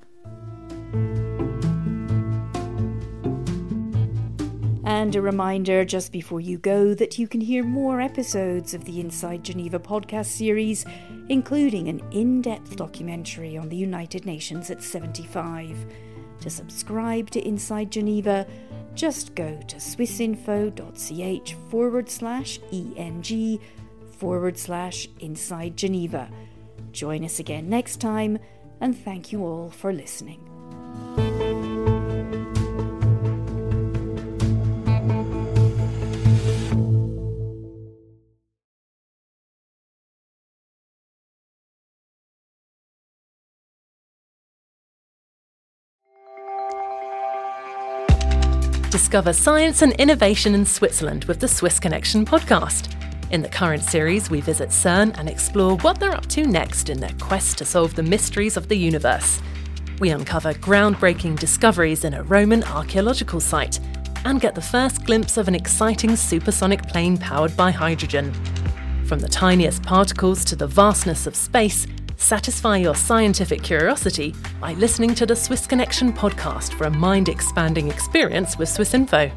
And 4.85 5.13
a 5.13 5.21
reminder 5.21 5.83
just 5.83 6.13
before 6.13 6.39
you 6.39 6.57
go 6.57 6.93
that 6.93 7.19
you 7.19 7.27
can 7.27 7.41
hear 7.41 7.63
more 7.63 7.99
episodes 7.99 8.73
of 8.73 8.85
the 8.85 9.01
Inside 9.01 9.43
Geneva 9.43 9.77
podcast 9.77 10.27
series, 10.27 10.85
including 11.27 11.89
an 11.89 12.01
in 12.11 12.41
depth 12.41 12.77
documentary 12.77 13.57
on 13.57 13.67
the 13.67 13.75
United 13.75 14.25
Nations 14.25 14.71
at 14.71 14.81
75. 14.81 15.85
To 16.39 16.49
subscribe 16.49 17.29
to 17.31 17.45
Inside 17.45 17.91
Geneva, 17.91 18.47
just 18.95 19.35
go 19.35 19.59
to 19.67 19.75
swissinfo.ch 19.75 21.53
forward 21.69 22.09
slash 22.09 22.59
ENG 22.71 23.59
forward 24.17 24.57
slash 24.57 25.09
Inside 25.19 25.75
Geneva. 25.75 26.29
Join 26.91 27.23
us 27.23 27.39
again 27.39 27.69
next 27.69 27.97
time, 27.97 28.39
and 28.81 28.97
thank 28.97 29.31
you 29.31 29.43
all 29.43 29.69
for 29.69 29.93
listening. 29.93 30.45
Discover 48.91 49.33
science 49.33 49.81
and 49.81 49.93
innovation 49.93 50.53
in 50.53 50.65
Switzerland 50.65 51.25
with 51.25 51.39
the 51.39 51.47
Swiss 51.47 51.79
Connection 51.79 52.25
podcast. 52.25 52.98
In 53.31 53.43
the 53.43 53.49
current 53.49 53.83
series, 53.83 54.31
we 54.31 54.41
visit 54.41 54.69
CERN 54.69 55.15
and 55.19 55.29
explore 55.29 55.77
what 55.77 55.99
they're 55.99 56.15
up 56.15 56.25
to 56.29 56.47
next 56.47 56.89
in 56.89 56.99
their 56.99 57.13
quest 57.19 57.59
to 57.59 57.65
solve 57.65 57.93
the 57.93 58.01
mysteries 58.01 58.57
of 58.57 58.67
the 58.67 58.75
universe. 58.75 59.39
We 59.99 60.09
uncover 60.09 60.53
groundbreaking 60.55 61.37
discoveries 61.37 62.05
in 62.05 62.15
a 62.15 62.23
Roman 62.23 62.63
archaeological 62.63 63.39
site 63.39 63.79
and 64.25 64.41
get 64.41 64.55
the 64.55 64.61
first 64.61 65.05
glimpse 65.05 65.37
of 65.37 65.47
an 65.47 65.53
exciting 65.53 66.15
supersonic 66.15 66.87
plane 66.87 67.17
powered 67.17 67.55
by 67.55 67.69
hydrogen. 67.69 68.33
From 69.05 69.19
the 69.19 69.29
tiniest 69.29 69.83
particles 69.83 70.43
to 70.45 70.55
the 70.55 70.67
vastness 70.67 71.27
of 71.27 71.35
space, 71.35 71.85
satisfy 72.17 72.77
your 72.77 72.95
scientific 72.95 73.61
curiosity 73.61 74.33
by 74.59 74.73
listening 74.73 75.13
to 75.13 75.27
the 75.27 75.35
Swiss 75.35 75.67
Connection 75.67 76.11
podcast 76.11 76.73
for 76.73 76.85
a 76.85 76.91
mind 76.91 77.29
expanding 77.29 77.89
experience 77.89 78.57
with 78.57 78.69
Swiss 78.69 78.95
Info. 78.95 79.31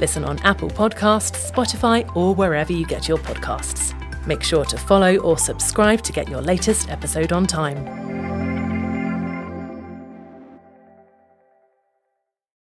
Listen 0.00 0.24
on 0.24 0.38
Apple 0.38 0.70
Podcasts, 0.70 1.52
Spotify, 1.52 2.10
or 2.16 2.34
wherever 2.34 2.72
you 2.72 2.86
get 2.86 3.06
your 3.06 3.18
podcasts. 3.18 3.94
Make 4.26 4.42
sure 4.42 4.64
to 4.64 4.78
follow 4.78 5.18
or 5.18 5.36
subscribe 5.36 6.00
to 6.02 6.12
get 6.12 6.26
your 6.26 6.40
latest 6.40 6.88
episode 6.88 7.32
on 7.32 7.46
time. 7.46 8.09